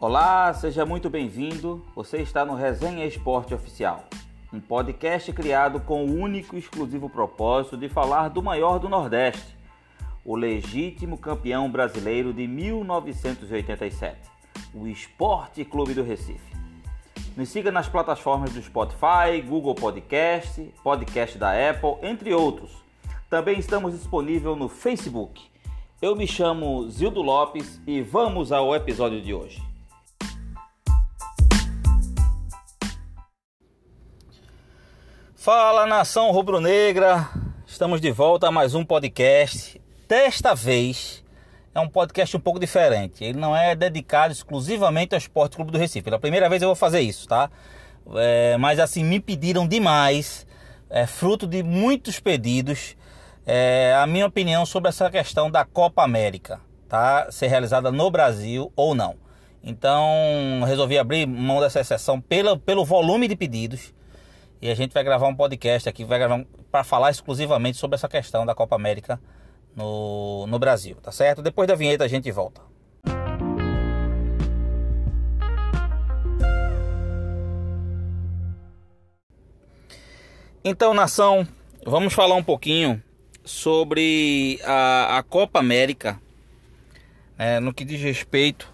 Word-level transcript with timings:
Olá, 0.00 0.54
seja 0.54 0.86
muito 0.86 1.10
bem-vindo. 1.10 1.84
Você 1.92 2.18
está 2.18 2.44
no 2.44 2.54
Resenha 2.54 3.04
Esporte 3.04 3.52
Oficial, 3.52 4.04
um 4.52 4.60
podcast 4.60 5.32
criado 5.32 5.80
com 5.80 6.04
o 6.04 6.20
único 6.20 6.54
e 6.54 6.60
exclusivo 6.60 7.10
propósito 7.10 7.76
de 7.76 7.88
falar 7.88 8.28
do 8.28 8.40
maior 8.40 8.78
do 8.78 8.88
Nordeste, 8.88 9.56
o 10.24 10.36
legítimo 10.36 11.18
campeão 11.18 11.68
brasileiro 11.68 12.32
de 12.32 12.46
1987, 12.46 14.16
o 14.72 14.86
Esporte 14.86 15.64
Clube 15.64 15.94
do 15.94 16.04
Recife. 16.04 16.56
Nos 17.36 17.48
siga 17.48 17.72
nas 17.72 17.88
plataformas 17.88 18.52
do 18.52 18.62
Spotify, 18.62 19.42
Google 19.44 19.74
Podcast, 19.74 20.62
podcast 20.84 21.36
da 21.36 21.50
Apple, 21.70 21.96
entre 22.08 22.32
outros. 22.32 22.70
Também 23.28 23.58
estamos 23.58 23.98
disponíveis 23.98 24.56
no 24.56 24.68
Facebook. 24.68 25.42
Eu 26.00 26.14
me 26.14 26.28
chamo 26.28 26.88
Zildo 26.88 27.20
Lopes 27.20 27.80
e 27.84 28.00
vamos 28.00 28.52
ao 28.52 28.72
episódio 28.76 29.20
de 29.20 29.34
hoje. 29.34 29.67
Fala 35.50 35.86
nação 35.86 36.30
rubro-negra, 36.30 37.26
estamos 37.66 38.02
de 38.02 38.10
volta 38.10 38.48
a 38.48 38.52
mais 38.52 38.74
um 38.74 38.84
podcast. 38.84 39.80
Desta 40.06 40.54
vez 40.54 41.24
é 41.74 41.80
um 41.80 41.88
podcast 41.88 42.36
um 42.36 42.40
pouco 42.40 42.60
diferente. 42.60 43.24
Ele 43.24 43.38
não 43.38 43.56
é 43.56 43.74
dedicado 43.74 44.30
exclusivamente 44.30 45.14
ao 45.14 45.18
Esporte 45.18 45.56
Clube 45.56 45.72
do 45.72 45.78
Recife. 45.78 46.02
Pela 46.02 46.18
primeira 46.18 46.50
vez 46.50 46.60
eu 46.60 46.68
vou 46.68 46.76
fazer 46.76 47.00
isso, 47.00 47.26
tá? 47.26 47.50
É, 48.14 48.58
mas 48.58 48.78
assim, 48.78 49.02
me 49.02 49.18
pediram 49.18 49.66
demais, 49.66 50.46
é, 50.90 51.06
fruto 51.06 51.46
de 51.46 51.62
muitos 51.62 52.20
pedidos, 52.20 52.94
é, 53.46 53.96
a 53.96 54.06
minha 54.06 54.26
opinião 54.26 54.66
sobre 54.66 54.90
essa 54.90 55.10
questão 55.10 55.50
da 55.50 55.64
Copa 55.64 56.02
América, 56.02 56.60
tá? 56.90 57.28
Ser 57.30 57.46
realizada 57.46 57.90
no 57.90 58.10
Brasil 58.10 58.70
ou 58.76 58.94
não. 58.94 59.14
Então 59.64 60.12
resolvi 60.66 60.98
abrir 60.98 61.26
mão 61.26 61.58
dessa 61.58 61.80
exceção 61.80 62.20
pelo, 62.20 62.58
pelo 62.58 62.84
volume 62.84 63.26
de 63.26 63.34
pedidos 63.34 63.96
e 64.60 64.70
a 64.70 64.74
gente 64.74 64.92
vai 64.92 65.04
gravar 65.04 65.28
um 65.28 65.34
podcast 65.34 65.88
aqui, 65.88 66.04
vai 66.04 66.18
gravar 66.18 66.44
para 66.70 66.82
falar 66.82 67.10
exclusivamente 67.10 67.78
sobre 67.78 67.94
essa 67.94 68.08
questão 68.08 68.44
da 68.44 68.54
Copa 68.54 68.74
América 68.74 69.20
no, 69.74 70.46
no 70.48 70.58
Brasil, 70.58 70.96
tá 70.96 71.12
certo? 71.12 71.42
Depois 71.42 71.68
da 71.68 71.74
vinheta 71.74 72.04
a 72.04 72.08
gente 72.08 72.30
volta. 72.32 72.60
Então, 80.64 80.92
nação, 80.92 81.46
vamos 81.86 82.12
falar 82.12 82.34
um 82.34 82.42
pouquinho 82.42 83.02
sobre 83.44 84.60
a, 84.64 85.18
a 85.18 85.22
Copa 85.22 85.60
América, 85.60 86.20
né, 87.38 87.60
no 87.60 87.72
que 87.72 87.84
diz 87.84 88.02
respeito 88.02 88.70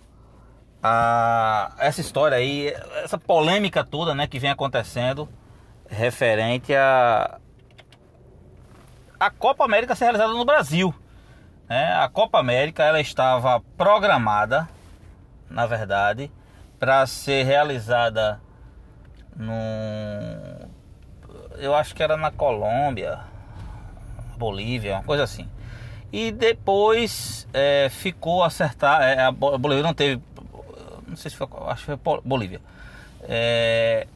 a 0.83 1.75
essa 1.79 2.01
história 2.01 2.37
aí, 2.37 2.75
essa 3.05 3.19
polêmica 3.19 3.85
toda, 3.85 4.15
né, 4.15 4.27
que 4.27 4.39
vem 4.39 4.51
acontecendo 4.51 5.29
referente 5.89 6.75
a 6.75 7.39
a 9.19 9.31
Copa 9.31 9.65
América 9.65 9.95
ser 9.95 10.05
realizada 10.05 10.33
no 10.33 10.45
Brasil. 10.45 10.95
Né? 11.69 11.95
A 11.95 12.09
Copa 12.09 12.39
América 12.39 12.83
ela 12.83 13.01
estava 13.01 13.61
programada, 13.77 14.69
na 15.49 15.67
verdade, 15.67 16.31
para 16.79 17.07
ser 17.07 17.45
realizada 17.45 18.41
no 19.37 19.55
eu 21.59 21.75
acho 21.75 21.95
que 21.95 22.03
era 22.03 22.17
na 22.17 22.31
Colômbia, 22.31 23.21
Bolívia, 24.37 24.95
uma 24.95 25.05
coisa 25.05 25.23
assim. 25.23 25.49
E 26.12 26.31
depois 26.31 27.49
é, 27.53 27.89
ficou 27.91 28.43
acertar, 28.43 29.03
é, 29.03 29.21
a 29.21 29.33
Bolívia 29.33 29.83
não 29.83 29.95
teve, 29.95 30.23
não 31.06 31.17
sei 31.17 31.31
se 31.31 31.37
foi, 31.37 31.47
acho 31.69 31.87
que 31.87 31.97
foi 31.97 32.21
Bolívia. 32.25 32.61
É, 33.23 34.06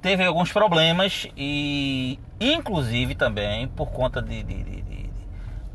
teve 0.00 0.24
alguns 0.24 0.52
problemas 0.52 1.26
e 1.36 2.18
inclusive 2.40 3.14
também 3.14 3.68
por 3.68 3.90
conta 3.90 4.22
de, 4.22 4.42
de, 4.42 4.62
de, 4.62 4.82
de, 4.82 5.10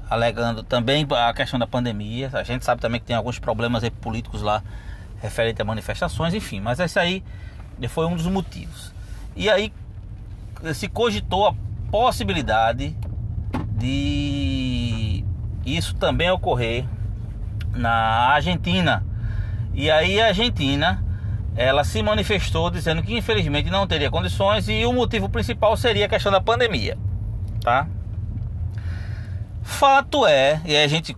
alegando 0.09 0.63
também 0.63 1.06
a 1.12 1.34
questão 1.34 1.59
da 1.59 1.68
pandemia. 1.68 2.30
A 2.34 2.44
gente 2.44 2.66
sabe 2.66 2.81
também 2.81 3.00
que 3.00 3.06
tem 3.06 3.16
alguns 3.16 3.40
problemas 3.40 3.88
políticos 4.02 4.41
lá 4.41 4.63
referente 5.22 5.62
a 5.62 5.66
manifestações, 5.66 6.34
enfim, 6.34 6.59
mas 6.59 6.80
esse 6.80 7.00
aí 7.00 7.24
foi 7.90 8.06
um 8.06 8.16
dos 8.16 8.28
motivos. 8.28 8.94
E 9.36 9.50
aí 9.50 9.72
se 10.74 10.88
cogitou 10.88 11.47
a 11.47 11.56
possibilidade 11.92 12.96
de 13.78 15.24
isso 15.66 15.96
também 15.96 16.30
ocorrer 16.31 16.86
na 17.74 17.92
Argentina. 18.34 19.06
E 19.74 19.92
aí 19.92 20.19
a 20.22 20.28
Argentina 20.28 21.04
ela 21.55 21.83
se 21.83 22.03
manifestou 22.03 22.69
dizendo 22.69 23.01
que 23.01 23.16
infelizmente 23.17 23.69
não 23.69 23.88
teria 23.88 24.11
condições 24.11 24.67
e 24.67 24.85
o 24.85 24.91
motivo 24.91 25.29
principal 25.29 25.75
seria 25.77 26.05
a 26.05 26.09
questão 26.09 26.31
da 26.31 26.41
pandemia, 26.41 26.97
tá? 27.61 27.88
Fato 29.63 30.27
é, 30.27 30.61
e 30.65 30.75
a 30.75 30.88
gente 30.88 31.15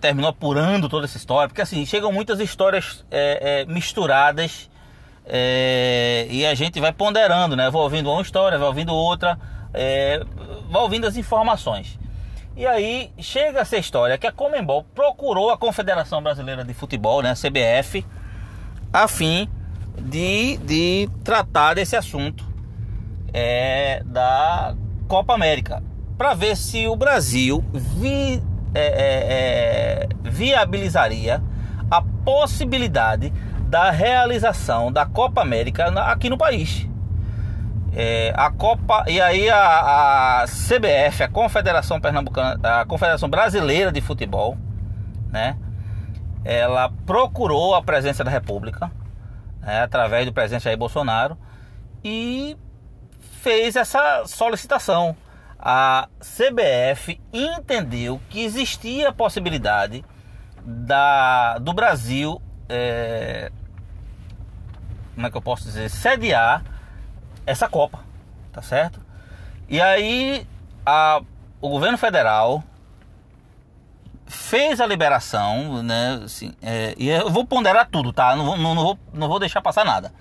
terminou 0.00 0.28
apurando 0.28 0.88
toda 0.88 1.06
essa 1.06 1.16
história, 1.16 1.48
porque 1.48 1.62
assim, 1.62 1.86
chegam 1.86 2.12
muitas 2.12 2.40
histórias 2.40 3.04
é, 3.10 3.62
é, 3.62 3.72
misturadas 3.72 4.68
é, 5.24 6.26
e 6.28 6.44
a 6.44 6.54
gente 6.54 6.78
vai 6.78 6.92
ponderando, 6.92 7.56
né? 7.56 7.70
Vou 7.70 7.82
ouvindo 7.82 8.10
uma 8.10 8.20
história, 8.20 8.58
vai 8.58 8.68
ouvindo 8.68 8.92
outra, 8.92 9.38
é, 9.72 10.22
vai 10.68 10.82
ouvindo 10.82 11.06
as 11.06 11.16
informações. 11.16 11.98
E 12.56 12.66
aí 12.66 13.10
chega 13.18 13.60
essa 13.60 13.76
história 13.76 14.18
que 14.18 14.26
a 14.26 14.32
Comembol 14.32 14.84
procurou 14.94 15.50
a 15.50 15.56
Confederação 15.56 16.22
Brasileira 16.22 16.62
de 16.62 16.74
Futebol, 16.74 17.22
né, 17.22 17.30
a 17.30 17.34
CBF, 17.34 18.04
a 18.94 19.08
fim 19.08 19.48
de, 20.00 20.56
de 20.58 21.08
tratar 21.24 21.74
desse 21.74 21.96
assunto 21.96 22.44
é, 23.32 24.00
da 24.06 24.76
Copa 25.08 25.34
América 25.34 25.82
para 26.16 26.32
ver 26.32 26.56
se 26.56 26.86
o 26.86 26.94
Brasil 26.94 27.64
vi, 27.72 28.40
é, 28.72 28.86
é, 28.86 30.06
é, 30.06 30.08
viabilizaria 30.22 31.42
a 31.90 32.00
possibilidade 32.00 33.32
da 33.66 33.90
realização 33.90 34.92
da 34.92 35.04
Copa 35.04 35.42
América 35.42 35.86
aqui 36.02 36.30
no 36.30 36.38
país. 36.38 36.88
É, 37.96 38.32
a 38.36 38.48
Copa 38.48 39.04
e 39.08 39.20
aí 39.20 39.50
a, 39.50 40.42
a, 40.42 40.44
CBF, 40.44 41.24
a 41.24 41.28
Confederação 41.28 42.00
Pernambucana, 42.00 42.60
a 42.62 42.84
Confederação 42.84 43.28
Brasileira 43.28 43.90
de 43.90 44.00
Futebol, 44.00 44.56
né? 45.32 45.56
Ela 46.44 46.92
procurou 47.06 47.74
a 47.74 47.82
presença 47.82 48.22
da 48.22 48.30
República, 48.30 48.90
né, 49.60 49.82
através 49.82 50.26
do 50.26 50.32
presidente 50.32 50.64
Jair 50.64 50.76
Bolsonaro, 50.76 51.38
e 52.04 52.56
fez 53.40 53.76
essa 53.76 54.24
solicitação. 54.26 55.16
A 55.58 56.08
CBF 56.20 57.18
entendeu 57.32 58.20
que 58.28 58.44
existia 58.44 59.08
a 59.08 59.12
possibilidade 59.12 60.04
da, 60.62 61.58
do 61.58 61.72
Brasil, 61.72 62.40
é, 62.68 63.50
como 65.14 65.26
é 65.26 65.30
que 65.30 65.36
eu 65.36 65.42
posso 65.42 65.64
dizer, 65.64 65.88
sediar 65.88 66.62
essa 67.46 67.66
Copa, 67.66 68.00
tá 68.52 68.60
certo? 68.60 69.00
E 69.66 69.80
aí 69.80 70.46
a, 70.84 71.22
o 71.60 71.70
governo 71.70 71.96
federal 71.96 72.62
fez 74.26 74.80
a 74.80 74.86
liberação, 74.86 75.82
né? 75.82 76.20
Assim, 76.24 76.52
é, 76.62 76.94
e 76.96 77.08
eu 77.08 77.30
vou 77.30 77.44
ponderar 77.44 77.88
tudo, 77.88 78.12
tá? 78.12 78.34
Não 78.34 78.44
vou, 78.44 78.56
não, 78.56 78.74
não, 78.74 78.82
vou, 78.82 78.98
não 79.12 79.28
vou 79.28 79.38
deixar 79.38 79.60
passar 79.60 79.84
nada. 79.84 80.12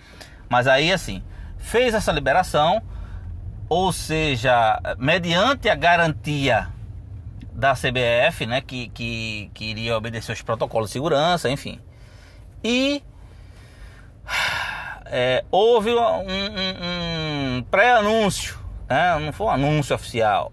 Mas 0.50 0.68
aí, 0.68 0.92
assim, 0.92 1.24
fez 1.58 1.94
essa 1.94 2.12
liberação, 2.12 2.82
ou 3.70 3.92
seja, 3.92 4.80
mediante 4.98 5.70
a 5.70 5.76
garantia 5.76 6.68
da 7.52 7.74
CBF, 7.74 8.46
né? 8.46 8.62
Que, 8.62 8.90
que, 8.90 9.50
que 9.54 9.66
iria 9.66 9.98
obedecer 9.98 10.34
os 10.34 10.42
protocolos 10.42 10.90
de 10.90 10.94
segurança, 10.94 11.50
enfim. 11.50 11.80
E 12.64 13.04
é, 15.06 15.44
houve 15.52 15.92
um, 15.92 16.00
um, 16.00 17.58
um 17.58 17.64
pré-anúncio, 17.64 18.60
né? 18.90 19.18
Não 19.20 19.32
foi 19.32 19.48
um 19.48 19.52
anúncio 19.52 19.96
oficial 19.96 20.52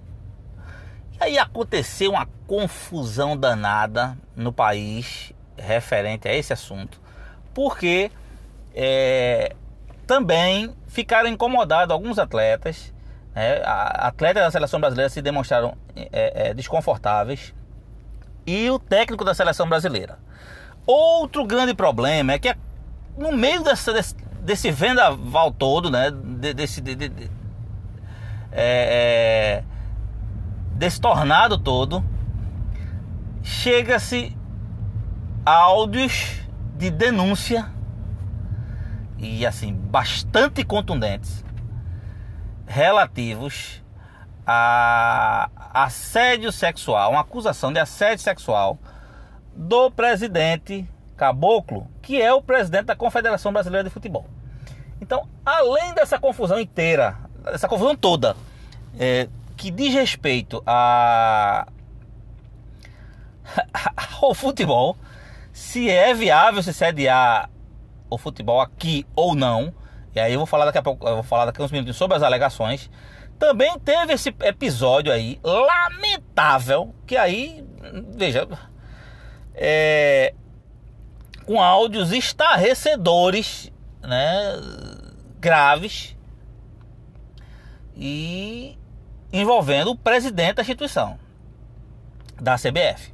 Aí 1.20 1.38
aconteceu 1.38 2.12
uma 2.12 2.26
confusão 2.46 3.36
danada 3.36 4.16
no 4.34 4.50
país 4.50 5.34
referente 5.54 6.26
a 6.26 6.34
esse 6.34 6.50
assunto, 6.50 6.98
porque 7.52 8.10
é, 8.74 9.54
também 10.06 10.74
ficaram 10.88 11.28
incomodados 11.28 11.92
alguns 11.92 12.18
atletas, 12.18 12.94
né, 13.34 13.60
atletas 13.64 14.44
da 14.44 14.50
seleção 14.50 14.80
brasileira 14.80 15.10
se 15.10 15.20
demonstraram 15.20 15.76
é, 15.94 16.48
é, 16.48 16.54
desconfortáveis 16.54 17.54
e 18.46 18.70
o 18.70 18.78
técnico 18.78 19.22
da 19.22 19.34
seleção 19.34 19.68
brasileira. 19.68 20.18
Outro 20.86 21.44
grande 21.44 21.74
problema 21.74 22.32
é 22.32 22.38
que 22.38 22.56
no 23.18 23.30
meio 23.30 23.62
desse, 23.62 23.92
desse, 23.92 24.14
desse 24.40 24.70
vendaval 24.70 25.52
todo, 25.52 25.90
né, 25.90 26.10
desse, 26.10 26.80
de, 26.80 26.94
de, 26.94 27.08
de, 27.10 27.30
é, 28.50 29.62
é 29.62 29.79
desse 30.80 30.98
tornado 30.98 31.58
todo, 31.58 32.02
chega-se 33.42 34.34
áudios 35.44 36.40
de 36.74 36.90
denúncia 36.90 37.70
e 39.18 39.44
assim 39.44 39.74
bastante 39.74 40.64
contundentes 40.64 41.44
relativos 42.66 43.84
a 44.46 45.50
assédio 45.74 46.50
sexual, 46.50 47.10
uma 47.10 47.20
acusação 47.20 47.70
de 47.70 47.78
assédio 47.78 48.24
sexual 48.24 48.78
do 49.54 49.90
presidente 49.90 50.88
Caboclo, 51.14 51.88
que 52.00 52.22
é 52.22 52.32
o 52.32 52.40
presidente 52.40 52.86
da 52.86 52.96
Confederação 52.96 53.52
Brasileira 53.52 53.86
de 53.86 53.92
Futebol. 53.92 54.26
Então, 54.98 55.28
além 55.44 55.92
dessa 55.92 56.18
confusão 56.18 56.58
inteira, 56.58 57.18
essa 57.44 57.68
confusão 57.68 57.94
toda, 57.94 58.34
é, 58.98 59.28
que 59.60 59.70
diz 59.70 59.92
respeito 59.92 60.62
a 60.66 61.66
ao 64.22 64.32
futebol, 64.32 64.96
se 65.52 65.90
é 65.90 66.14
viável 66.14 66.62
se 66.62 66.72
sediar 66.72 67.50
o 68.08 68.16
futebol 68.16 68.58
aqui 68.58 69.06
ou 69.14 69.34
não. 69.34 69.74
E 70.14 70.18
aí 70.18 70.32
eu 70.32 70.38
vou 70.38 70.46
falar 70.46 70.64
daqui 70.64 70.78
a 70.78 70.82
pouco, 70.82 71.06
eu 71.06 71.16
vou 71.16 71.22
falar 71.22 71.44
daqui 71.44 71.60
a 71.60 71.64
uns 71.64 71.70
minutos 71.70 71.94
sobre 71.94 72.16
as 72.16 72.22
alegações. 72.22 72.90
Também 73.38 73.78
teve 73.80 74.14
esse 74.14 74.34
episódio 74.40 75.12
aí 75.12 75.38
lamentável, 75.44 76.94
que 77.06 77.18
aí, 77.18 77.62
veja, 78.16 78.48
é, 79.54 80.32
com 81.44 81.60
áudios 81.60 82.12
estarrecedores, 82.12 83.70
né, 84.00 84.58
graves 85.38 86.16
e 87.94 88.79
envolvendo 89.32 89.90
o 89.90 89.96
presidente 89.96 90.56
da 90.56 90.62
instituição 90.62 91.18
da 92.40 92.56
CBF. 92.56 93.12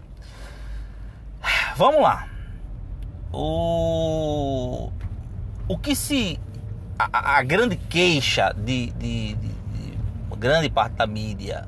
Vamos 1.77 2.03
lá. 2.03 2.29
O, 3.33 4.91
o 5.69 5.79
que 5.79 5.95
se. 5.95 6.41
A, 6.99 7.39
a 7.39 7.43
grande 7.43 7.77
queixa 7.77 8.55
de, 8.57 8.91
de, 8.93 9.35
de, 9.35 9.51
de, 9.75 10.37
grande 10.39 10.71
parte 10.71 10.95
da 10.95 11.07
mídia, 11.07 11.67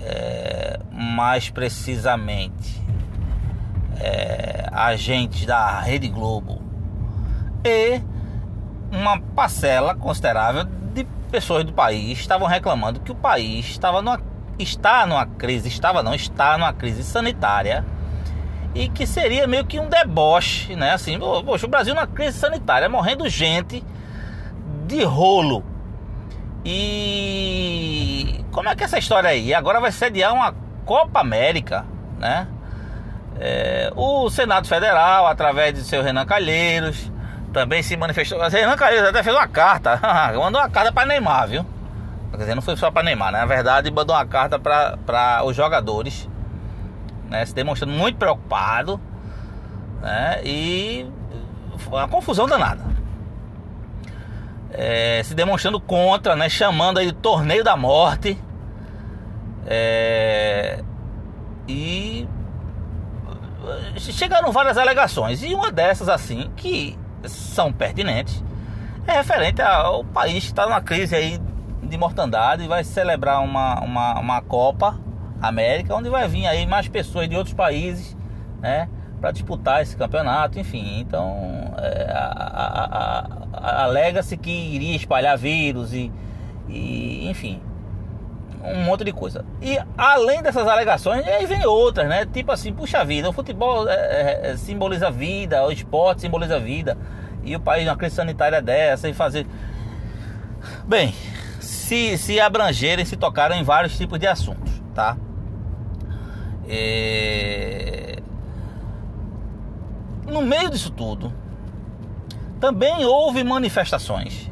é, 0.00 0.78
mais 0.92 1.50
precisamente 1.50 2.80
é, 3.98 4.68
agentes 4.70 5.44
da 5.44 5.80
Rede 5.80 6.08
Globo 6.08 6.62
e 7.64 8.00
uma 8.92 9.18
parcela 9.18 9.94
considerável 9.94 10.64
de 10.64 10.83
pessoas 11.34 11.64
do 11.64 11.72
país 11.72 12.20
estavam 12.20 12.46
reclamando 12.46 13.00
que 13.00 13.10
o 13.10 13.14
país 13.14 13.66
estava 13.66 14.00
numa, 14.00 14.20
está 14.56 15.04
numa 15.04 15.26
crise, 15.26 15.66
estava 15.66 16.00
não, 16.00 16.14
está 16.14 16.56
numa 16.56 16.72
crise 16.72 17.02
sanitária 17.02 17.84
e 18.72 18.88
que 18.88 19.04
seria 19.04 19.44
meio 19.44 19.66
que 19.66 19.80
um 19.80 19.88
deboche, 19.88 20.76
né? 20.76 20.92
Assim, 20.92 21.18
poxa, 21.18 21.66
o 21.66 21.68
Brasil 21.68 21.92
numa 21.92 22.06
crise 22.06 22.38
sanitária, 22.38 22.88
morrendo 22.88 23.28
gente 23.28 23.82
de 24.86 25.02
rolo. 25.02 25.64
E 26.64 28.44
como 28.52 28.68
é 28.68 28.76
que 28.76 28.84
é 28.84 28.86
essa 28.86 28.98
história 28.98 29.30
aí? 29.30 29.52
Agora 29.52 29.80
vai 29.80 29.90
sediar 29.90 30.32
uma 30.32 30.54
Copa 30.84 31.18
América, 31.18 31.84
né? 32.16 32.46
É, 33.40 33.92
o 33.96 34.30
Senado 34.30 34.68
Federal, 34.68 35.26
através 35.26 35.74
de 35.74 35.82
seu 35.82 36.00
Renan 36.00 36.26
Calheiros, 36.26 37.10
também 37.54 37.82
se 37.82 37.96
manifestou. 37.96 38.38
Renan 38.48 38.76
Calheiros 38.76 39.08
até 39.08 39.22
fez 39.22 39.34
uma 39.34 39.48
carta, 39.48 39.98
mandou 40.36 40.60
uma 40.60 40.68
carta 40.68 40.92
para 40.92 41.06
Neymar, 41.06 41.48
viu? 41.48 41.64
Quer 42.32 42.36
dizer, 42.38 42.54
não 42.54 42.62
foi 42.62 42.76
só 42.76 42.90
para 42.90 43.04
Neymar, 43.04 43.32
né? 43.32 43.38
na 43.38 43.46
verdade, 43.46 43.90
mandou 43.90 44.14
uma 44.14 44.26
carta 44.26 44.58
para 44.58 45.42
os 45.44 45.54
jogadores 45.54 46.28
né, 47.28 47.44
se 47.44 47.54
demonstrando 47.54 47.92
muito 47.92 48.16
preocupado, 48.18 49.00
né, 50.00 50.40
e 50.44 51.06
foi 51.78 51.98
uma 51.98 52.08
confusão 52.08 52.46
danada. 52.46 52.82
É, 54.70 55.22
se 55.22 55.34
demonstrando 55.34 55.80
contra, 55.80 56.34
né, 56.34 56.48
chamando 56.48 56.98
aí 56.98 57.08
o 57.08 57.12
torneio 57.12 57.62
da 57.62 57.76
morte. 57.76 58.38
É, 59.66 60.82
e 61.66 62.28
chegaram 63.98 64.52
várias 64.52 64.76
alegações 64.76 65.42
e 65.42 65.54
uma 65.54 65.72
dessas 65.72 66.08
assim 66.08 66.50
que 66.54 66.98
são 67.28 67.72
pertinentes 67.72 68.42
é 69.06 69.12
referente 69.12 69.60
ao 69.60 70.02
país 70.02 70.44
que 70.44 70.50
está 70.50 70.64
numa 70.64 70.80
crise 70.80 71.14
aí 71.14 71.38
de 71.82 71.98
mortandade 71.98 72.64
e 72.64 72.68
vai 72.68 72.82
celebrar 72.82 73.42
uma, 73.42 73.80
uma, 73.80 74.18
uma 74.18 74.42
Copa 74.42 74.98
América, 75.40 75.94
onde 75.94 76.08
vai 76.08 76.26
vir 76.26 76.46
aí 76.46 76.66
mais 76.66 76.88
pessoas 76.88 77.28
de 77.28 77.36
outros 77.36 77.54
países, 77.54 78.16
né, 78.60 78.88
para 79.20 79.30
disputar 79.30 79.82
esse 79.82 79.94
campeonato, 79.94 80.58
enfim. 80.58 81.00
Então, 81.00 81.74
é, 81.76 82.10
alega-se 83.52 84.36
que 84.38 84.50
iria 84.50 84.96
espalhar 84.96 85.36
vírus 85.36 85.92
e, 85.92 86.10
e, 86.68 87.28
enfim, 87.28 87.60
um 88.64 88.82
monte 88.82 89.04
de 89.04 89.12
coisa. 89.12 89.44
E 89.60 89.78
além 89.96 90.42
dessas 90.42 90.66
alegações, 90.66 91.26
aí 91.26 91.44
vem 91.46 91.64
outras, 91.66 92.08
né? 92.08 92.26
Tipo 92.26 92.52
assim, 92.52 92.72
puxa 92.72 93.04
vida, 93.04 93.28
o 93.28 93.32
futebol 93.32 93.88
é, 93.88 93.94
é, 93.94 94.50
é 94.50 94.56
simboliza 94.56 95.10
vida, 95.10 95.64
o 95.64 95.70
esporte 95.70 96.22
simboliza 96.22 96.58
vida. 96.58 96.96
E 97.42 97.54
o 97.54 97.60
país 97.60 97.84
numa 97.84 97.96
crise 97.96 98.16
sanitária 98.16 98.62
dessa 98.62 99.08
e 99.08 99.12
fazer. 99.12 99.46
Bem, 100.84 101.14
se, 101.60 102.16
se 102.16 102.40
abrangerem, 102.40 103.04
se 103.04 103.16
tocaram 103.16 103.54
em 103.54 103.62
vários 103.62 103.96
tipos 103.98 104.18
de 104.18 104.26
assuntos, 104.26 104.72
tá? 104.94 105.16
É... 106.66 108.18
No 110.26 110.40
meio 110.40 110.70
disso 110.70 110.90
tudo, 110.90 111.30
também 112.58 113.04
houve 113.04 113.44
manifestações 113.44 114.50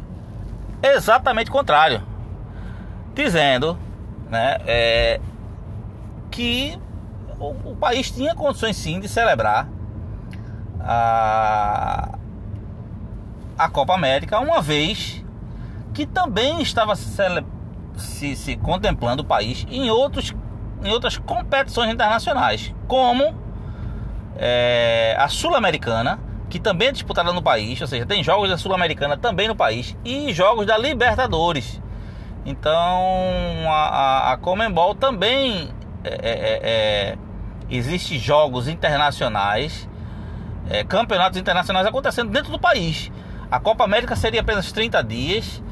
exatamente 0.82 1.50
contrário, 1.50 2.02
dizendo 3.14 3.78
né, 4.32 4.56
é, 4.66 5.20
que 6.30 6.80
o, 7.38 7.50
o, 7.72 7.76
país 7.76 8.10
tinha 8.10 8.34
condições 8.34 8.78
sim 8.78 8.98
de 8.98 9.06
celebrar 9.06 9.68
a, 10.80 12.18
a 13.58 13.68
Copa 13.68 13.94
América, 13.94 14.40
uma 14.40 14.62
vez 14.62 15.22
que 15.92 16.06
também 16.06 16.62
estava 16.62 16.96
se, 16.96 18.34
se 18.34 18.56
contemplando 18.56 19.22
o 19.22 19.26
país 19.26 19.66
em 19.70 19.90
outros 19.90 20.34
em 20.82 20.90
outras 20.90 21.18
competições 21.18 21.92
internacionais, 21.92 22.74
como 22.88 23.34
é, 24.36 25.14
a 25.16 25.28
Sul-Americana, 25.28 26.18
que 26.48 26.58
também 26.58 26.88
é 26.88 26.92
disputada 26.92 27.32
no 27.32 27.40
país, 27.40 27.80
ou 27.80 27.86
seja, 27.86 28.04
tem 28.04 28.24
jogos 28.24 28.48
da 28.48 28.56
Sul-Americana 28.56 29.16
também 29.16 29.46
no 29.46 29.54
país, 29.54 29.96
e 30.04 30.32
jogos 30.32 30.66
da 30.66 30.76
Libertadores. 30.76 31.80
Então 32.44 33.68
a, 33.68 33.70
a, 33.70 34.32
a 34.32 34.36
Comembol 34.36 34.94
também 34.94 35.70
é, 36.04 36.08
é, 36.08 36.18
é, 36.22 36.60
é 36.62 37.18
existe 37.70 38.18
jogos 38.18 38.68
internacionais, 38.68 39.88
é, 40.68 40.84
campeonatos 40.84 41.38
internacionais 41.38 41.86
acontecendo 41.86 42.30
dentro 42.30 42.52
do 42.52 42.58
país. 42.58 43.10
A 43.50 43.60
Copa 43.60 43.84
América 43.84 44.16
seria 44.16 44.40
apenas 44.40 44.72
30 44.72 45.02
dias 45.02 45.62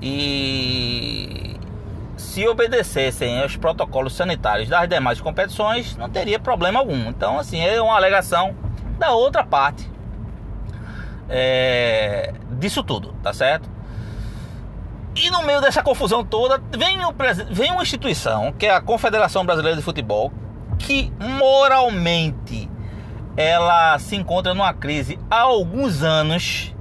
e 0.00 1.56
se 2.16 2.46
obedecessem 2.46 3.40
aos 3.42 3.56
protocolos 3.56 4.14
sanitários 4.14 4.68
das 4.68 4.88
demais 4.88 5.20
competições, 5.20 5.96
não 5.96 6.08
teria 6.08 6.38
problema 6.38 6.78
algum. 6.78 7.08
Então, 7.08 7.38
assim, 7.38 7.60
é 7.60 7.80
uma 7.80 7.96
alegação 7.96 8.54
da 8.98 9.12
outra 9.12 9.42
parte 9.42 9.90
é, 11.30 12.34
disso 12.58 12.82
tudo, 12.82 13.14
tá 13.22 13.32
certo? 13.32 13.70
E 15.14 15.30
no 15.30 15.42
meio 15.42 15.60
dessa 15.60 15.82
confusão 15.82 16.24
toda, 16.24 16.62
vem, 16.76 17.04
o, 17.04 17.14
vem 17.50 17.72
uma 17.72 17.82
instituição, 17.82 18.52
que 18.52 18.66
é 18.66 18.74
a 18.74 18.80
Confederação 18.80 19.44
Brasileira 19.44 19.76
de 19.76 19.82
Futebol, 19.82 20.32
que 20.78 21.12
moralmente 21.18 22.70
ela 23.36 23.98
se 23.98 24.16
encontra 24.16 24.54
numa 24.54 24.72
crise 24.72 25.18
há 25.30 25.40
alguns 25.40 26.02
anos. 26.02 26.74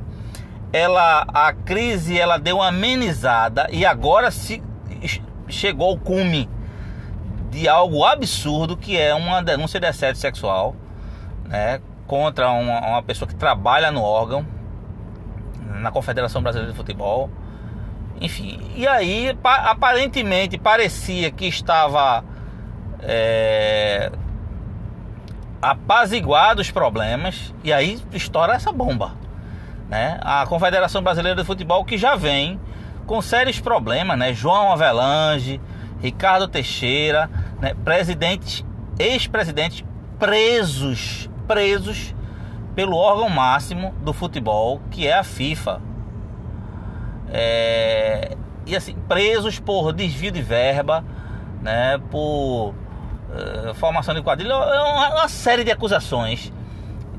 Ela 0.71 1.25
a 1.33 1.51
crise 1.51 2.19
ela 2.19 2.37
deu 2.37 2.57
uma 2.57 2.67
amenizada 2.67 3.67
e 3.71 3.85
agora 3.85 4.29
se 4.29 4.61
chegou 5.47 5.89
ao 5.89 5.97
cume 5.97 6.47
de 7.49 7.67
algo 7.67 8.03
absurdo 8.03 8.77
que 8.77 8.95
é 8.95 9.15
uma 9.15 9.41
denúncia 9.41 9.79
de 9.79 9.87
assédio 9.87 10.21
sexual 10.21 10.75
né, 11.45 11.81
contra 12.05 12.51
uma, 12.51 12.79
uma 12.79 13.03
pessoa 13.03 13.27
que 13.27 13.33
trabalha 13.33 13.91
no 13.91 14.03
órgão 14.03 14.45
na 15.79 15.91
Confederação 15.91 16.41
Brasileira 16.41 16.71
de 16.71 16.77
Futebol. 16.77 17.29
Enfim, 18.21 18.59
e 18.75 18.85
aí 18.85 19.37
aparentemente 19.43 20.57
parecia 20.57 21.31
que 21.31 21.45
estava 21.45 22.23
é, 23.01 24.11
apaziguado 25.61 26.61
os 26.61 26.69
problemas 26.69 27.53
e 27.63 27.71
aí 27.71 27.99
estoura 28.11 28.53
essa 28.53 28.71
bomba. 28.71 29.13
Né? 29.87 30.19
A 30.21 30.45
Confederação 30.45 31.01
Brasileira 31.01 31.41
de 31.41 31.45
Futebol 31.45 31.83
que 31.85 31.97
já 31.97 32.15
vem 32.15 32.59
com 33.05 33.21
sérios 33.21 33.59
problemas, 33.59 34.19
né? 34.19 34.33
João 34.33 34.71
Avelange, 34.71 35.59
Ricardo 35.99 36.47
Teixeira, 36.47 37.29
né? 37.59 37.73
presidentes, 37.83 38.63
ex-presidentes 38.99 39.83
presos, 40.19 41.29
presos 41.47 42.13
pelo 42.75 42.95
órgão 42.95 43.29
máximo 43.29 43.93
do 44.01 44.13
futebol, 44.13 44.79
que 44.91 45.07
é 45.07 45.17
a 45.17 45.23
FIFA. 45.23 45.81
É, 47.31 48.35
e 48.65 48.75
assim, 48.75 48.95
presos 49.07 49.59
por 49.59 49.93
desvio 49.93 50.31
de 50.31 50.41
verba, 50.41 51.03
né, 51.61 51.99
por 52.09 52.69
uh, 52.69 53.73
formação 53.75 54.13
de 54.13 54.21
quadrilha, 54.21 54.53
é 54.53 54.81
uma, 54.81 55.09
uma 55.15 55.27
série 55.27 55.63
de 55.63 55.71
acusações. 55.71 56.51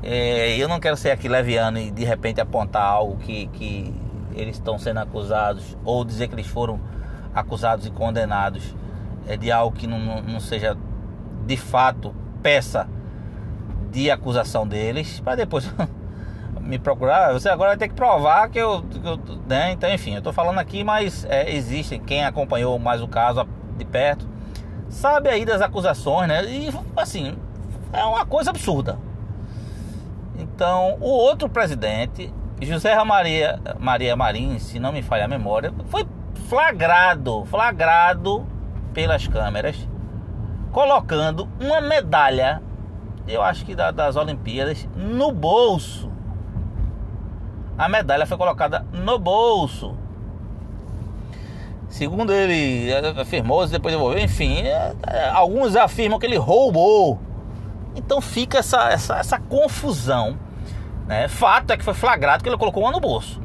É, 0.03 0.55
eu 0.57 0.67
não 0.67 0.79
quero 0.79 0.97
ser 0.97 1.11
aqui 1.11 1.27
leviano 1.27 1.77
e 1.77 1.91
de 1.91 2.03
repente 2.03 2.41
apontar 2.41 2.83
algo 2.83 3.17
que, 3.17 3.47
que 3.47 3.93
eles 4.33 4.55
estão 4.55 4.79
sendo 4.79 4.99
acusados, 4.99 5.77
ou 5.83 6.03
dizer 6.03 6.27
que 6.27 6.35
eles 6.35 6.47
foram 6.47 6.79
acusados 7.33 7.85
e 7.85 7.91
condenados 7.91 8.75
é, 9.27 9.37
de 9.37 9.51
algo 9.51 9.75
que 9.75 9.87
não, 9.87 10.21
não 10.21 10.39
seja 10.39 10.75
de 11.45 11.57
fato 11.57 12.15
peça 12.41 12.87
de 13.91 14.09
acusação 14.09 14.65
deles, 14.67 15.19
para 15.19 15.35
depois 15.35 15.71
me 16.61 16.79
procurar. 16.79 17.33
Você 17.33 17.49
agora 17.49 17.71
vai 17.71 17.77
ter 17.77 17.87
que 17.87 17.95
provar 17.95 18.49
que 18.49 18.59
eu. 18.59 18.83
Que 18.83 19.07
eu 19.07 19.19
né? 19.47 19.71
Então, 19.71 19.91
enfim, 19.91 20.13
eu 20.13 20.19
estou 20.19 20.33
falando 20.33 20.59
aqui, 20.59 20.83
mas 20.83 21.25
é, 21.25 21.51
existem. 21.53 21.99
Quem 21.99 22.23
acompanhou 22.23 22.77
mais 22.79 23.01
o 23.01 23.07
caso 23.07 23.47
de 23.77 23.85
perto 23.85 24.29
sabe 24.89 25.29
aí 25.29 25.45
das 25.45 25.61
acusações, 25.61 26.27
né? 26.27 26.43
E 26.45 26.69
assim, 26.95 27.35
é 27.93 28.03
uma 28.03 28.25
coisa 28.25 28.49
absurda. 28.49 28.97
Então, 30.37 30.97
o 30.99 31.09
outro 31.09 31.49
presidente, 31.49 32.33
José 32.61 33.01
Maria, 33.03 33.59
Maria 33.79 34.15
Marim, 34.15 34.59
se 34.59 34.79
não 34.79 34.91
me 34.91 35.01
falha 35.01 35.25
a 35.25 35.27
memória, 35.27 35.73
foi 35.87 36.05
flagrado, 36.47 37.45
flagrado 37.45 38.45
pelas 38.93 39.27
câmeras, 39.27 39.87
colocando 40.71 41.47
uma 41.59 41.79
medalha, 41.79 42.61
eu 43.27 43.41
acho 43.41 43.65
que 43.65 43.75
da, 43.75 43.91
das 43.91 44.15
Olimpíadas, 44.15 44.87
no 44.95 45.31
bolso. 45.31 46.10
A 47.77 47.89
medalha 47.89 48.25
foi 48.25 48.37
colocada 48.37 48.85
no 48.91 49.17
bolso. 49.17 49.95
Segundo 51.89 52.31
ele 52.31 52.89
afirmou, 53.19 53.67
depois 53.67 53.93
devolveu, 53.93 54.23
enfim, 54.23 54.61
é, 54.61 54.95
é, 55.07 55.29
alguns 55.29 55.75
afirmam 55.75 56.17
que 56.17 56.25
ele 56.25 56.37
roubou. 56.37 57.19
Então 57.95 58.21
fica 58.21 58.59
essa, 58.59 58.89
essa, 58.89 59.17
essa 59.17 59.39
confusão. 59.39 60.39
Né? 61.05 61.27
Fato 61.27 61.71
é 61.71 61.77
que 61.77 61.83
foi 61.83 61.93
flagrado 61.93 62.43
que 62.43 62.49
ele 62.49 62.57
colocou 62.57 62.83
uma 62.83 62.91
no 62.91 62.99
bolso. 63.01 63.41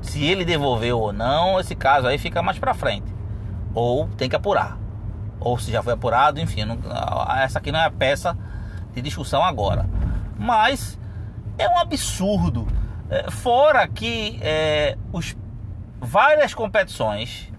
Se 0.00 0.24
ele 0.24 0.44
devolveu 0.44 1.00
ou 1.00 1.12
não, 1.12 1.58
esse 1.58 1.74
caso 1.74 2.06
aí 2.06 2.18
fica 2.18 2.42
mais 2.42 2.58
para 2.58 2.74
frente. 2.74 3.12
Ou 3.74 4.06
tem 4.16 4.28
que 4.28 4.36
apurar. 4.36 4.78
Ou 5.40 5.58
se 5.58 5.72
já 5.72 5.82
foi 5.82 5.94
apurado, 5.94 6.40
enfim, 6.40 6.64
não, 6.64 6.78
essa 7.38 7.58
aqui 7.58 7.72
não 7.72 7.80
é 7.80 7.86
a 7.86 7.90
peça 7.90 8.36
de 8.94 9.02
discussão 9.02 9.42
agora. 9.42 9.86
Mas 10.38 10.98
é 11.58 11.68
um 11.68 11.78
absurdo. 11.78 12.68
É, 13.10 13.30
fora 13.30 13.86
que 13.86 14.38
é, 14.42 14.96
os, 15.12 15.36
várias 16.00 16.54
competições, 16.54 17.52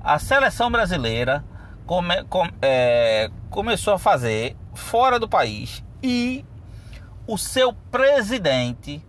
a 0.00 0.18
seleção 0.18 0.70
brasileira 0.70 1.44
come, 1.86 2.24
com, 2.24 2.48
é, 2.62 3.30
começou 3.50 3.94
a 3.94 3.98
fazer 3.98 4.56
fora 4.74 5.18
do 5.18 5.28
país 5.28 5.84
e 6.02 6.44
o 7.26 7.38
seu 7.38 7.72
presidente 7.72 9.04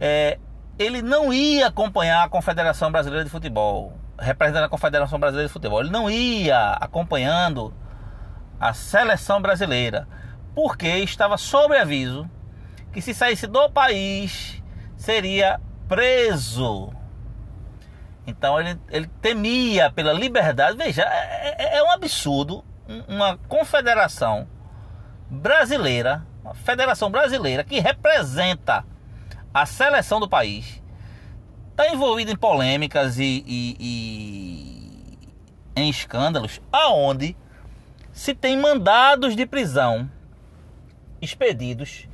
é, 0.00 0.38
ele 0.78 1.02
não 1.02 1.32
ia 1.32 1.68
acompanhar 1.68 2.24
a 2.24 2.28
Confederação 2.28 2.90
Brasileira 2.90 3.24
de 3.24 3.30
Futebol, 3.30 3.94
representando 4.18 4.64
a 4.64 4.68
Confederação 4.68 5.18
Brasileira 5.18 5.48
de 5.48 5.52
Futebol, 5.52 5.80
ele 5.80 5.90
não 5.90 6.10
ia 6.10 6.72
acompanhando 6.72 7.72
a 8.58 8.72
seleção 8.72 9.40
brasileira, 9.40 10.08
porque 10.54 10.86
estava 10.86 11.36
sob 11.36 11.76
aviso 11.76 12.28
que 12.92 13.00
se 13.00 13.12
saísse 13.12 13.46
do 13.46 13.70
país 13.70 14.55
seria 15.06 15.60
preso. 15.86 16.92
Então 18.26 18.60
ele, 18.60 18.76
ele 18.88 19.06
temia 19.22 19.88
pela 19.88 20.12
liberdade. 20.12 20.76
Veja, 20.76 21.02
é, 21.02 21.54
é, 21.58 21.78
é 21.78 21.82
um 21.82 21.90
absurdo 21.92 22.64
uma 23.08 23.38
confederação 23.48 24.48
brasileira, 25.30 26.26
uma 26.42 26.54
federação 26.54 27.08
brasileira 27.10 27.62
que 27.62 27.78
representa 27.78 28.84
a 29.54 29.64
seleção 29.64 30.18
do 30.20 30.28
país 30.28 30.82
está 31.70 31.88
envolvida 31.88 32.30
em 32.30 32.36
polêmicas 32.36 33.18
e, 33.18 33.44
e, 33.46 33.76
e, 33.78 35.18
em 35.76 35.90
escândalos, 35.90 36.60
aonde 36.72 37.36
se 38.12 38.34
tem 38.34 38.56
mandados 38.56 39.36
de 39.36 39.44
prisão 39.46 40.10
expedidos 41.20 42.08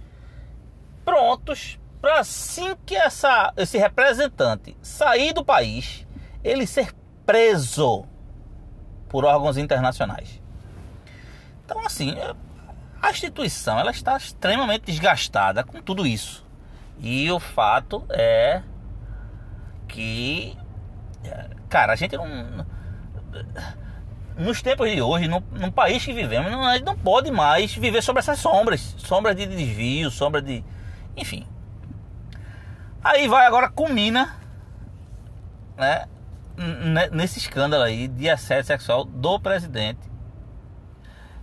prontos 1.04 1.78
para 2.02 2.18
assim 2.18 2.74
que 2.84 2.96
essa, 2.96 3.54
esse 3.56 3.78
representante 3.78 4.76
sair 4.82 5.32
do 5.32 5.44
país, 5.44 6.04
ele 6.42 6.66
ser 6.66 6.92
preso 7.24 8.04
por 9.08 9.24
órgãos 9.24 9.56
internacionais. 9.56 10.42
Então 11.64 11.86
assim, 11.86 12.16
a 13.00 13.10
instituição 13.10 13.78
ela 13.78 13.92
está 13.92 14.16
extremamente 14.16 14.86
desgastada 14.86 15.62
com 15.62 15.80
tudo 15.80 16.04
isso. 16.04 16.44
E 16.98 17.30
o 17.30 17.38
fato 17.38 18.04
é 18.10 18.62
que, 19.86 20.58
cara, 21.68 21.92
a 21.92 21.96
gente 21.96 22.16
não. 22.16 22.66
Nos 24.36 24.60
tempos 24.60 24.90
de 24.90 25.00
hoje, 25.00 25.28
no, 25.28 25.40
no 25.52 25.70
país 25.70 26.04
que 26.04 26.12
vivemos, 26.12 26.50
não, 26.50 26.64
a 26.64 26.74
gente 26.74 26.84
não 26.84 26.96
pode 26.96 27.30
mais 27.30 27.72
viver 27.74 28.02
sobre 28.02 28.20
essas 28.20 28.38
sombras 28.38 28.80
sombras 28.98 29.36
de 29.36 29.46
desvio, 29.46 30.10
sombra 30.10 30.42
de. 30.42 30.64
Enfim. 31.16 31.46
Aí 33.04 33.26
vai 33.26 33.46
agora, 33.46 33.68
culmina, 33.68 34.36
né? 35.76 36.06
Nesse 37.10 37.38
escândalo 37.38 37.82
aí 37.82 38.06
de 38.06 38.30
assédio 38.30 38.64
sexual 38.64 39.04
do 39.04 39.40
presidente, 39.40 40.00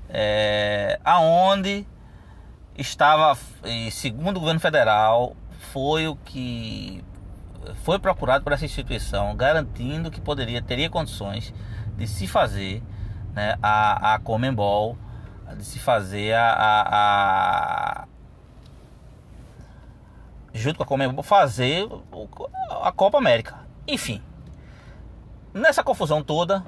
é, 0.07 0.99
aonde 1.03 1.85
estava, 2.77 3.37
segundo 3.91 4.37
o 4.37 4.39
governo 4.39 4.61
federal, 4.61 5.35
foi 5.73 6.07
o 6.07 6.15
que 6.15 7.03
foi 7.83 7.99
procurado 7.99 8.43
por 8.43 8.53
essa 8.53 8.63
instituição, 8.63 9.35
garantindo 9.35 10.09
que 10.09 10.21
poderia 10.21 10.61
teria 10.61 10.89
condições 10.89 11.53
de 11.97 12.07
se 12.07 12.25
fazer 12.25 12.81
né, 13.33 13.57
a, 13.61 14.13
a 14.13 14.19
Comembol, 14.19 14.97
de 15.57 15.65
se 15.65 15.79
fazer 15.79 16.33
a, 16.33 16.53
a, 16.53 18.01
a 18.03 18.07
junto 20.59 20.77
com 20.77 20.83
a 20.83 20.85
Comembol 20.85 21.23
fazer 21.23 21.87
a 22.81 22.91
Copa 22.91 23.17
América. 23.17 23.57
Enfim, 23.87 24.21
nessa 25.53 25.83
confusão 25.83 26.21
toda, 26.21 26.63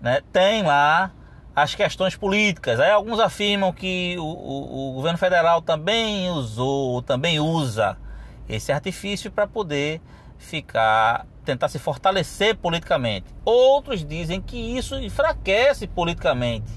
né, 0.00 0.20
tem 0.32 0.62
lá 0.62 1.12
as 1.54 1.74
questões 1.74 2.16
políticas. 2.16 2.78
Aí 2.80 2.90
alguns 2.90 3.20
afirmam 3.20 3.72
que 3.72 4.16
o, 4.18 4.22
o, 4.22 4.90
o 4.90 4.92
governo 4.94 5.18
federal 5.18 5.62
também 5.62 6.30
usou, 6.30 7.02
também 7.02 7.40
usa 7.40 7.96
esse 8.48 8.72
artifício 8.72 9.30
para 9.30 9.46
poder 9.46 10.00
ficar 10.36 11.26
tentar 11.44 11.68
se 11.68 11.78
fortalecer 11.78 12.54
politicamente. 12.56 13.26
Outros 13.42 14.04
dizem 14.04 14.38
que 14.38 14.56
isso 14.76 14.96
enfraquece 14.96 15.86
politicamente 15.86 16.70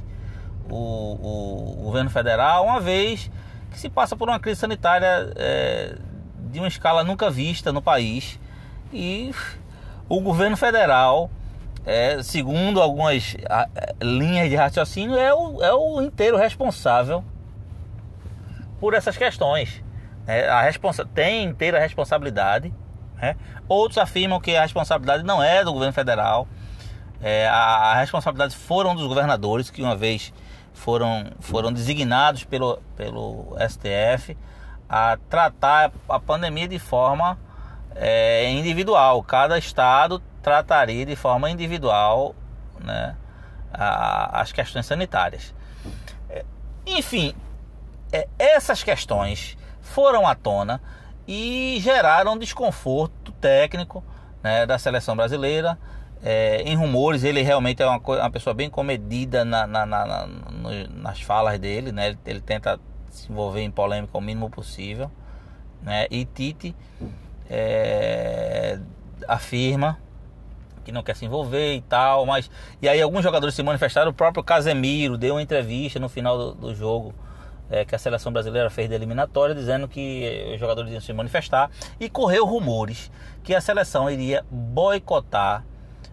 o, 0.70 0.76
o, 0.76 1.80
o 1.80 1.84
governo 1.84 2.10
federal, 2.10 2.66
uma 2.66 2.80
vez 2.80 3.30
que 3.70 3.78
se 3.78 3.90
passa 3.90 4.16
por 4.16 4.30
uma 4.30 4.40
crise 4.40 4.62
sanitária 4.62 5.34
é, 5.36 5.98
de 6.52 6.60
uma 6.60 6.68
escala 6.68 7.04
nunca 7.04 7.30
vista 7.30 7.72
no 7.72 7.82
país 7.82 8.40
e 8.94 9.34
o 10.10 10.20
governo 10.20 10.58
federal, 10.58 11.32
é, 11.86 12.22
segundo 12.22 12.82
algumas 12.82 13.36
a, 13.50 13.68
linhas 14.02 14.50
de 14.50 14.56
raciocínio, 14.56 15.18
é 15.18 15.34
o, 15.34 15.64
é 15.64 15.74
o 15.74 16.02
inteiro 16.02 16.38
responsável 16.38 17.24
por 18.80 18.94
essas 18.94 19.18
questões. 19.18 19.82
É, 20.28 20.50
a 20.50 20.62
responsa 20.62 21.06
tem 21.06 21.46
inteira 21.46 21.80
responsabilidade. 21.80 22.74
Né? 23.16 23.36
Outros 23.68 23.98
afirmam 23.98 24.40
que 24.40 24.56
a 24.56 24.62
responsabilidade 24.62 25.24
não 25.24 25.42
é 25.42 25.64
do 25.64 25.72
governo 25.72 25.94
federal. 25.94 26.48
É, 27.22 27.48
a, 27.48 27.92
a 27.92 28.00
responsabilidade 28.00 28.56
foram 28.56 28.96
dos 28.96 29.08
governadores 29.08 29.70
que 29.70 29.82
uma 29.82 29.96
vez 29.96 30.34
foram, 30.74 31.28
foram 31.40 31.72
designados 31.72 32.44
pelo, 32.44 32.82
pelo 32.96 33.56
STF 33.70 34.36
a 34.94 35.18
tratar 35.30 35.90
a 36.10 36.20
pandemia 36.20 36.68
de 36.68 36.78
forma 36.78 37.40
é, 37.96 38.50
individual. 38.50 39.24
Cada 39.24 39.58
estado 39.58 40.22
trataria 40.44 41.06
de 41.06 41.16
forma 41.16 41.50
individual 41.50 42.36
né, 42.78 43.16
a, 43.74 44.42
as 44.42 44.52
questões 44.52 44.86
sanitárias. 44.86 45.56
É, 46.30 46.44
enfim, 46.86 47.34
é, 48.12 48.28
essas 48.38 48.84
questões 48.84 49.58
foram 49.80 50.28
à 50.28 50.36
tona 50.36 50.82
e 51.26 51.78
geraram 51.80 52.38
desconforto 52.38 53.32
técnico 53.32 54.04
né, 54.44 54.66
da 54.66 54.78
seleção 54.78 55.16
brasileira. 55.16 55.80
É, 56.22 56.64
em 56.64 56.76
rumores, 56.76 57.24
ele 57.24 57.42
realmente 57.42 57.82
é 57.82 57.88
uma, 57.88 57.98
uma 57.98 58.30
pessoa 58.30 58.54
bem 58.54 58.70
comedida 58.70 59.46
na, 59.46 59.66
na, 59.66 59.86
na, 59.86 60.28
nas 60.90 61.22
falas 61.22 61.58
dele, 61.58 61.94
né? 61.94 62.10
ele, 62.10 62.20
ele 62.26 62.42
tenta 62.42 62.78
se 63.16 63.32
envolver 63.32 63.62
em 63.62 63.72
polêmica 63.72 64.18
o 64.18 64.22
mínimo 64.22 64.50
possível. 64.50 65.10
né? 65.82 66.08
E 66.10 66.26
Tite 66.26 66.76
é, 67.50 68.80
afirma 69.28 69.98
que 70.84 70.92
não 70.92 71.04
quer 71.04 71.16
se 71.16 71.26
envolver 71.26 71.76
e 71.76 71.82
tal, 71.82 72.26
mas 72.26 72.50
e 72.82 72.90
aí 72.90 73.02
alguns 73.02 73.24
jogadores 73.24 73.54
se 73.54 73.62
manifestaram, 73.62 74.12
o 74.12 74.14
próprio 74.14 74.44
Casemiro 74.44 75.18
deu 75.18 75.36
uma 75.36 75.42
entrevista 75.42 76.00
no 76.00 76.10
final 76.10 76.38
do, 76.38 76.54
do 76.54 76.76
jogo 76.76 77.14
é, 77.70 77.86
que 77.86 77.96
a 77.96 77.98
seleção 78.00 78.32
brasileira 78.32 78.70
fez 78.70 78.90
de 78.90 78.96
eliminatória, 78.96 79.54
dizendo 79.56 79.88
que 79.88 80.52
os 80.54 80.60
jogadores 80.60 80.92
iam 80.92 81.00
se 81.00 81.14
manifestar 81.14 81.70
e 82.00 82.10
correu 82.10 82.46
rumores 82.46 83.12
que 83.44 83.56
a 83.56 83.62
seleção 83.62 84.10
iria 84.10 84.46
boicotar, 84.50 85.64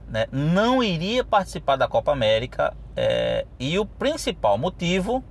né, 0.07 0.26
não 0.31 0.83
iria 0.83 1.25
participar 1.25 1.76
da 1.76 1.88
Copa 1.88 2.12
América 2.12 2.75
é, 2.97 3.47
e 3.59 3.78
o 3.78 3.85
principal 3.85 4.57
motivo 4.57 5.25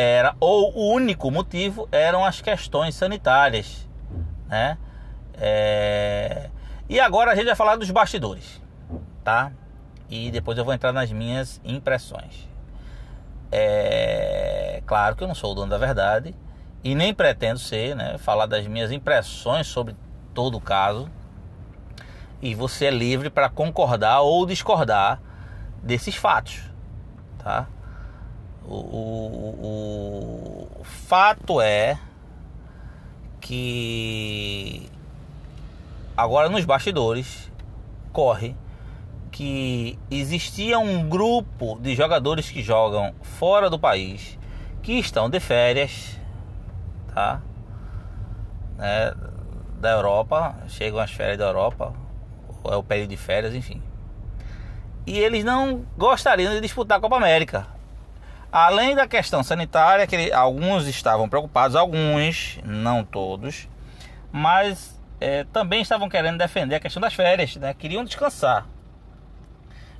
era, 0.00 0.34
ou 0.40 0.74
o 0.74 0.94
único 0.94 1.30
motivo, 1.30 1.86
eram 1.92 2.24
as 2.24 2.40
questões 2.40 2.94
sanitárias, 2.94 3.86
né? 4.48 4.78
É... 5.34 6.48
E 6.88 6.98
agora 6.98 7.32
a 7.32 7.34
gente 7.34 7.44
vai 7.44 7.54
falar 7.54 7.76
dos 7.76 7.90
bastidores, 7.90 8.62
tá? 9.22 9.52
E 10.08 10.30
depois 10.30 10.56
eu 10.56 10.64
vou 10.64 10.72
entrar 10.72 10.90
nas 10.90 11.12
minhas 11.12 11.60
impressões. 11.62 12.48
É 13.52 14.82
claro 14.86 15.14
que 15.16 15.22
eu 15.22 15.28
não 15.28 15.34
sou 15.34 15.52
o 15.52 15.54
dono 15.54 15.68
da 15.68 15.76
verdade 15.76 16.34
e 16.82 16.94
nem 16.94 17.12
pretendo 17.12 17.58
ser, 17.58 17.94
né? 17.94 18.16
Falar 18.16 18.46
das 18.46 18.66
minhas 18.66 18.90
impressões 18.90 19.66
sobre 19.66 19.94
todo 20.32 20.56
o 20.56 20.60
caso. 20.62 21.10
E 22.40 22.54
você 22.54 22.86
é 22.86 22.90
livre 22.90 23.28
para 23.28 23.50
concordar 23.50 24.22
ou 24.22 24.46
discordar 24.46 25.20
desses 25.82 26.16
fatos, 26.16 26.62
tá? 27.38 27.68
O, 28.66 28.74
o, 28.74 30.40
o 30.80 30.84
fato 30.84 31.60
é 31.60 31.98
que 33.40 34.88
agora 36.16 36.48
nos 36.48 36.64
bastidores 36.64 37.50
corre 38.12 38.54
que 39.30 39.98
existia 40.10 40.78
um 40.78 41.08
grupo 41.08 41.78
de 41.80 41.94
jogadores 41.94 42.50
que 42.50 42.62
jogam 42.62 43.14
fora 43.22 43.70
do 43.70 43.78
país 43.78 44.38
que 44.82 44.92
estão 44.98 45.28
de 45.30 45.40
férias, 45.40 46.18
tá? 47.14 47.40
Né, 48.76 49.14
da 49.78 49.92
Europa, 49.92 50.56
chegam 50.68 51.00
as 51.00 51.10
férias 51.10 51.38
da 51.38 51.46
Europa, 51.46 51.94
ou 52.62 52.72
é 52.72 52.76
o 52.76 52.82
período 52.82 53.10
de 53.10 53.16
férias, 53.16 53.54
enfim. 53.54 53.82
E 55.06 55.18
eles 55.18 55.44
não 55.44 55.84
gostariam 55.96 56.52
de 56.52 56.60
disputar 56.60 56.98
a 56.98 57.00
Copa 57.00 57.16
América. 57.16 57.66
Além 58.52 58.96
da 58.96 59.06
questão 59.06 59.42
sanitária, 59.42 60.06
que 60.06 60.32
alguns 60.32 60.86
estavam 60.86 61.28
preocupados, 61.28 61.76
alguns, 61.76 62.58
não 62.64 63.04
todos, 63.04 63.68
mas 64.32 65.00
é, 65.20 65.44
também 65.52 65.82
estavam 65.82 66.08
querendo 66.08 66.38
defender 66.38 66.74
a 66.74 66.80
questão 66.80 67.00
das 67.00 67.14
férias, 67.14 67.54
né? 67.56 67.74
queriam 67.74 68.04
descansar. 68.04 68.66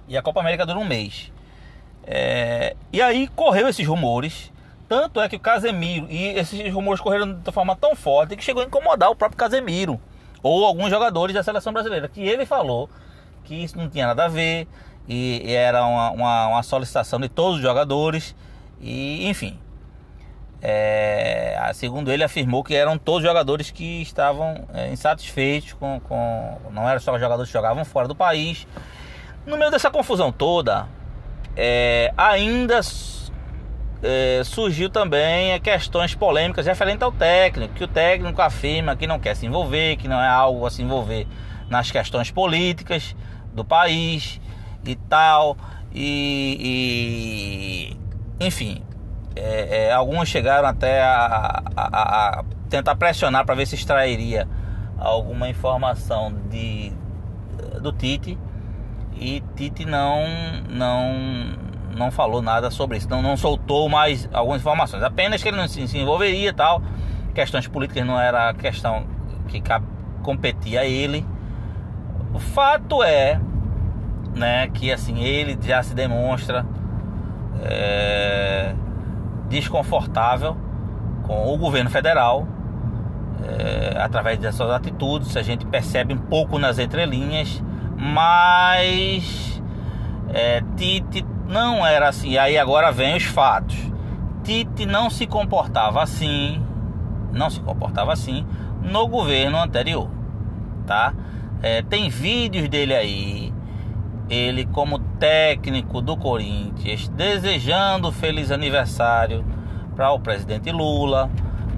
E 0.08 0.16
a 0.16 0.22
Copa 0.22 0.40
América 0.40 0.66
dura 0.66 0.78
um 0.78 0.84
mês. 0.84 1.32
É, 2.04 2.74
e 2.92 3.00
aí 3.00 3.28
correu 3.28 3.68
esses 3.68 3.86
rumores. 3.86 4.50
Tanto 4.88 5.20
é 5.20 5.28
que 5.28 5.36
o 5.36 5.40
Casemiro, 5.40 6.08
e 6.10 6.36
esses 6.36 6.72
rumores 6.72 7.00
correram 7.00 7.32
de 7.32 7.52
forma 7.52 7.76
tão 7.76 7.94
forte 7.94 8.34
que 8.34 8.42
chegou 8.42 8.60
a 8.60 8.66
incomodar 8.66 9.08
o 9.10 9.14
próprio 9.14 9.38
Casemiro. 9.38 10.00
Ou 10.42 10.64
alguns 10.64 10.90
jogadores 10.90 11.32
da 11.32 11.44
seleção 11.44 11.72
brasileira. 11.72 12.08
Que 12.08 12.22
ele 12.22 12.44
falou 12.44 12.90
que 13.44 13.54
isso 13.54 13.78
não 13.78 13.88
tinha 13.88 14.08
nada 14.08 14.24
a 14.24 14.28
ver. 14.28 14.66
E, 15.12 15.52
era 15.52 15.84
uma, 15.84 16.10
uma, 16.12 16.46
uma, 16.46 16.62
solicitação 16.62 17.18
de 17.18 17.28
todos 17.28 17.56
os 17.56 17.62
jogadores. 17.62 18.34
E 18.80 19.28
enfim. 19.28 19.58
É, 20.62 21.70
segundo 21.74 22.12
ele, 22.12 22.22
afirmou 22.22 22.62
que 22.62 22.74
eram 22.76 22.96
todos 22.96 23.22
jogadores 23.22 23.70
que 23.70 24.02
estavam 24.02 24.68
é, 24.72 24.92
insatisfeitos 24.92 25.72
com, 25.72 26.00
com. 26.00 26.58
Não 26.70 26.88
eram 26.88 27.00
só 27.00 27.18
jogadores 27.18 27.50
que 27.50 27.52
jogavam 27.52 27.84
fora 27.84 28.06
do 28.06 28.14
país. 28.14 28.68
No 29.44 29.56
meio 29.56 29.70
dessa 29.70 29.90
confusão 29.90 30.30
toda, 30.30 30.86
é, 31.56 32.12
ainda 32.16 32.80
é, 34.02 34.42
surgiu 34.44 34.90
também 34.90 35.58
questões 35.60 36.14
polêmicas 36.14 36.66
referentes 36.66 37.02
ao 37.02 37.10
técnico, 37.10 37.74
que 37.74 37.82
o 37.82 37.88
técnico 37.88 38.40
afirma 38.40 38.94
que 38.94 39.08
não 39.08 39.18
quer 39.18 39.34
se 39.34 39.44
envolver, 39.44 39.96
que 39.96 40.06
não 40.06 40.20
é 40.20 40.28
algo 40.28 40.64
a 40.66 40.70
se 40.70 40.82
envolver 40.82 41.26
nas 41.68 41.90
questões 41.90 42.30
políticas 42.30 43.16
do 43.52 43.64
país 43.64 44.40
e 44.84 44.96
tal. 44.96 45.56
E, 45.92 47.96
e 48.40 48.44
enfim, 48.44 48.82
é, 49.34 49.88
é, 49.88 49.92
alguns 49.92 50.28
chegaram 50.28 50.68
até 50.68 51.02
a, 51.02 51.62
a, 51.76 52.40
a 52.40 52.44
tentar 52.68 52.94
pressionar 52.94 53.44
para 53.44 53.54
ver 53.54 53.66
se 53.66 53.74
extrairia 53.74 54.46
alguma 54.98 55.48
informação 55.48 56.32
de, 56.50 56.92
do 57.80 57.92
Tite 57.92 58.38
e 59.14 59.42
Tite 59.56 59.84
não 59.84 60.24
não 60.68 61.70
não 61.96 62.10
falou 62.10 62.40
nada 62.40 62.70
sobre 62.70 62.98
isso, 62.98 63.08
não, 63.08 63.20
não 63.20 63.36
soltou 63.36 63.88
mais 63.88 64.28
algumas 64.32 64.60
informações, 64.60 65.02
apenas 65.02 65.42
que 65.42 65.48
ele 65.48 65.56
não 65.56 65.66
se, 65.66 65.88
se 65.88 65.98
envolveria 65.98 66.50
e 66.50 66.52
tal. 66.52 66.80
Questões 67.34 67.66
políticas 67.66 68.06
não 68.06 68.18
era 68.18 68.54
questão 68.54 69.04
que 69.48 69.62
competia 70.22 70.80
a 70.80 70.84
ele. 70.84 71.26
O 72.32 72.38
fato 72.38 73.02
é, 73.02 73.40
né, 74.34 74.68
que 74.68 74.92
assim 74.92 75.20
ele 75.20 75.58
já 75.60 75.82
se 75.82 75.94
demonstra 75.94 76.64
é, 77.62 78.74
desconfortável 79.48 80.56
com 81.22 81.52
o 81.52 81.58
governo 81.58 81.90
federal 81.90 82.46
é, 83.42 83.98
através 83.98 84.38
dessas 84.38 84.70
atitudes. 84.70 85.36
A 85.36 85.42
gente 85.42 85.66
percebe 85.66 86.14
um 86.14 86.18
pouco 86.18 86.58
nas 86.58 86.78
entrelinhas 86.78 87.62
mas 88.00 89.62
é, 90.30 90.62
Tite 90.76 91.24
não 91.46 91.86
era 91.86 92.08
assim. 92.08 92.38
Aí 92.38 92.56
agora 92.56 92.90
vem 92.90 93.16
os 93.16 93.24
fatos. 93.24 93.76
Tite 94.42 94.86
não 94.86 95.10
se 95.10 95.26
comportava 95.26 96.02
assim, 96.02 96.64
não 97.30 97.50
se 97.50 97.60
comportava 97.60 98.12
assim 98.12 98.46
no 98.82 99.06
governo 99.06 99.58
anterior, 99.58 100.08
tá? 100.86 101.12
É, 101.62 101.82
tem 101.82 102.08
vídeos 102.08 102.66
dele 102.70 102.94
aí, 102.94 103.39
ele 104.30 104.64
como 104.66 105.00
técnico 105.18 106.00
do 106.00 106.16
Corinthians, 106.16 107.08
desejando 107.08 108.12
feliz 108.12 108.52
aniversário 108.52 109.44
para 109.96 110.12
o 110.12 110.20
presidente 110.20 110.70
Lula, 110.70 111.28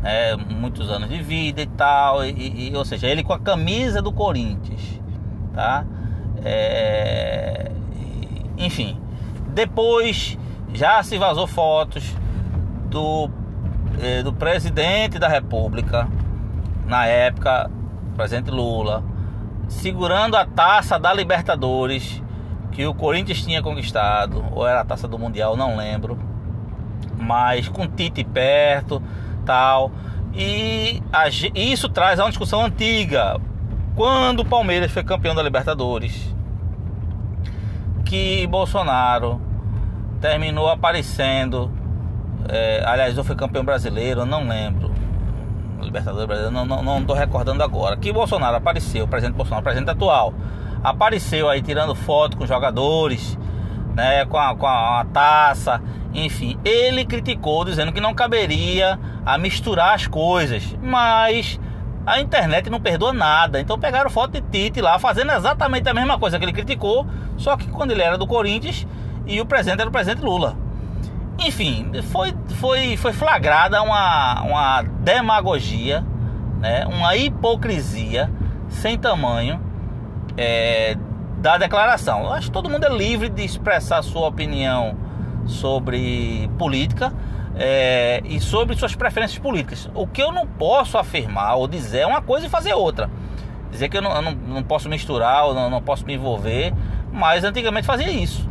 é, 0.04 0.36
muitos 0.36 0.90
anos 0.90 1.08
de 1.08 1.22
vida 1.22 1.62
e 1.62 1.66
tal, 1.66 2.24
e, 2.24 2.70
e, 2.70 2.76
ou 2.76 2.84
seja, 2.84 3.06
ele 3.06 3.24
com 3.24 3.32
a 3.32 3.38
camisa 3.38 4.02
do 4.02 4.12
Corinthians, 4.12 5.00
tá? 5.54 5.86
É, 6.44 7.72
enfim, 8.58 9.00
depois 9.48 10.36
já 10.74 11.02
se 11.02 11.16
vazou 11.16 11.46
fotos 11.46 12.14
do, 12.90 13.30
é, 14.00 14.22
do 14.22 14.32
presidente 14.32 15.18
da 15.18 15.28
República, 15.28 16.06
na 16.86 17.06
época, 17.06 17.70
presidente 18.14 18.50
Lula, 18.50 19.02
segurando 19.68 20.36
a 20.36 20.44
taça 20.44 20.98
da 20.98 21.14
Libertadores 21.14 22.22
que 22.72 22.86
o 22.86 22.94
Corinthians 22.94 23.42
tinha 23.42 23.62
conquistado, 23.62 24.44
ou 24.52 24.66
era 24.66 24.80
a 24.80 24.84
taça 24.84 25.06
do 25.06 25.18
Mundial, 25.18 25.56
não 25.56 25.76
lembro, 25.76 26.18
mas 27.18 27.68
com 27.68 27.86
Tite 27.86 28.24
perto, 28.24 29.02
tal. 29.44 29.92
E 30.34 31.02
a, 31.12 31.28
isso 31.28 31.88
traz 31.88 32.18
a 32.18 32.24
uma 32.24 32.30
discussão 32.30 32.64
antiga. 32.64 33.38
Quando 33.94 34.40
o 34.40 34.44
Palmeiras 34.44 34.90
foi 34.90 35.04
campeão 35.04 35.34
da 35.34 35.42
Libertadores, 35.42 36.34
que 38.04 38.46
Bolsonaro 38.46 39.40
terminou 40.20 40.68
aparecendo. 40.68 41.70
É, 42.48 42.82
aliás, 42.86 43.16
eu 43.16 43.24
fui 43.24 43.36
campeão 43.36 43.64
brasileiro, 43.64 44.24
não 44.24 44.48
lembro. 44.48 44.90
Libertadores 45.80 46.26
brasileiro, 46.26 46.54
não, 46.54 46.64
não, 46.64 46.82
não 46.82 47.04
tô 47.04 47.12
recordando 47.12 47.62
agora. 47.62 47.96
Que 47.96 48.12
Bolsonaro 48.12 48.56
apareceu, 48.56 49.04
o 49.04 49.08
presidente 49.08 49.36
Bolsonaro, 49.36 49.60
o 49.60 49.64
presidente 49.64 49.90
atual, 49.90 50.32
apareceu 50.82 51.48
aí 51.48 51.62
tirando 51.62 51.94
foto 51.94 52.36
com 52.36 52.46
jogadores, 52.46 53.38
né, 53.94 54.24
com 54.24 54.38
a, 54.38 54.54
com 54.54 54.66
a, 54.66 55.04
taça, 55.12 55.80
enfim. 56.12 56.58
Ele 56.64 57.04
criticou, 57.04 57.64
dizendo 57.64 57.92
que 57.92 58.00
não 58.00 58.14
caberia 58.14 58.98
a 59.24 59.38
misturar 59.38 59.94
as 59.94 60.06
coisas, 60.06 60.76
mas 60.82 61.60
a 62.06 62.20
internet 62.20 62.68
não 62.68 62.80
perdoa 62.80 63.12
nada. 63.12 63.60
Então 63.60 63.78
pegaram 63.78 64.10
foto 64.10 64.32
de 64.32 64.40
Tite 64.40 64.80
lá 64.80 64.98
fazendo 64.98 65.32
exatamente 65.32 65.88
a 65.88 65.94
mesma 65.94 66.18
coisa 66.18 66.38
que 66.38 66.44
ele 66.44 66.52
criticou, 66.52 67.06
só 67.36 67.56
que 67.56 67.68
quando 67.68 67.92
ele 67.92 68.02
era 68.02 68.18
do 68.18 68.26
Corinthians 68.26 68.86
e 69.26 69.40
o 69.40 69.46
presidente 69.46 69.80
era 69.80 69.88
o 69.88 69.92
presidente 69.92 70.24
Lula. 70.24 70.56
Enfim, 71.38 71.90
foi, 72.10 72.34
foi, 72.60 72.96
foi 72.96 73.12
flagrada 73.12 73.82
uma, 73.82 74.42
uma 74.42 74.82
demagogia, 75.00 76.04
né? 76.60 76.86
uma 76.86 77.16
hipocrisia 77.16 78.30
sem 78.68 78.98
tamanho 78.98 79.71
é, 80.36 80.96
da 81.38 81.58
declaração. 81.58 82.24
Eu 82.24 82.32
acho 82.32 82.46
que 82.46 82.52
todo 82.52 82.70
mundo 82.70 82.84
é 82.84 82.88
livre 82.88 83.28
de 83.28 83.44
expressar 83.44 84.02
sua 84.02 84.28
opinião 84.28 84.96
sobre 85.46 86.48
política 86.58 87.12
é, 87.56 88.22
e 88.24 88.40
sobre 88.40 88.76
suas 88.76 88.94
preferências 88.94 89.38
políticas. 89.38 89.90
O 89.94 90.06
que 90.06 90.22
eu 90.22 90.32
não 90.32 90.46
posso 90.46 90.96
afirmar 90.96 91.56
ou 91.56 91.66
dizer 91.66 92.00
é 92.00 92.06
uma 92.06 92.22
coisa 92.22 92.46
e 92.46 92.48
fazer 92.48 92.74
outra. 92.74 93.10
Dizer 93.70 93.88
que 93.88 93.96
eu 93.96 94.02
não, 94.02 94.14
eu 94.14 94.22
não, 94.22 94.32
não 94.32 94.62
posso 94.62 94.88
misturar 94.88 95.52
não, 95.54 95.70
não, 95.70 95.82
posso 95.82 96.04
me 96.06 96.14
envolver, 96.14 96.72
mas 97.12 97.42
antigamente 97.44 97.86
fazia 97.86 98.10
isso. 98.10 98.48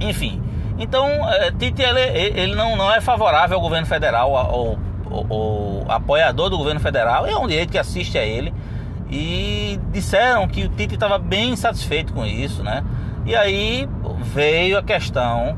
Enfim, 0.00 0.42
então 0.78 1.08
é, 1.30 1.52
Tite 1.52 1.82
ele, 1.82 2.00
ele 2.00 2.54
não, 2.54 2.76
não 2.76 2.92
é 2.92 3.00
favorável 3.00 3.56
ao 3.56 3.62
governo 3.62 3.86
federal, 3.86 4.36
ao, 4.36 4.78
ao, 5.10 5.26
ao 5.30 5.84
apoiador 5.88 6.50
do 6.50 6.58
governo 6.58 6.80
federal, 6.80 7.26
é 7.26 7.36
um 7.36 7.46
direito 7.46 7.70
que 7.70 7.78
assiste 7.78 8.18
a 8.18 8.24
ele. 8.24 8.52
E 9.10 9.78
disseram 9.92 10.48
que 10.48 10.64
o 10.64 10.68
Tite 10.68 10.94
estava 10.94 11.18
bem 11.18 11.54
satisfeito 11.56 12.12
com 12.12 12.24
isso, 12.24 12.62
né? 12.62 12.84
E 13.26 13.34
aí 13.34 13.88
veio 14.20 14.78
a 14.78 14.82
questão 14.82 15.56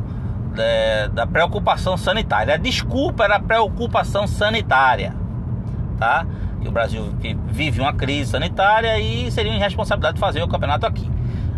é, 0.56 1.08
da 1.08 1.26
preocupação 1.26 1.96
sanitária. 1.96 2.54
A 2.54 2.56
desculpa 2.56 3.24
era 3.24 3.36
a 3.36 3.40
preocupação 3.40 4.26
sanitária, 4.26 5.14
tá? 5.98 6.26
Que 6.60 6.68
o 6.68 6.72
Brasil 6.72 7.14
vive 7.46 7.80
uma 7.80 7.92
crise 7.92 8.32
sanitária 8.32 8.98
e 8.98 9.30
seria 9.30 9.54
irresponsabilidade 9.54 10.18
fazer 10.18 10.42
o 10.42 10.48
campeonato 10.48 10.86
aqui. 10.86 11.10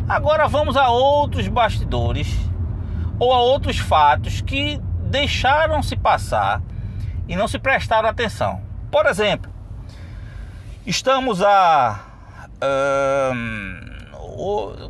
Agora 0.08 0.48
vamos 0.48 0.76
a 0.76 0.88
outros 0.88 1.48
bastidores 1.48 2.34
ou 3.18 3.32
a 3.32 3.40
outros 3.40 3.78
fatos 3.78 4.40
que 4.40 4.80
deixaram 5.02 5.82
se 5.82 5.96
passar 5.96 6.62
e 7.26 7.36
não 7.36 7.48
se 7.48 7.58
prestaram 7.58 8.08
atenção. 8.08 8.60
Por 8.90 9.06
exemplo, 9.06 9.50
estamos 10.88 11.42
a 11.42 12.00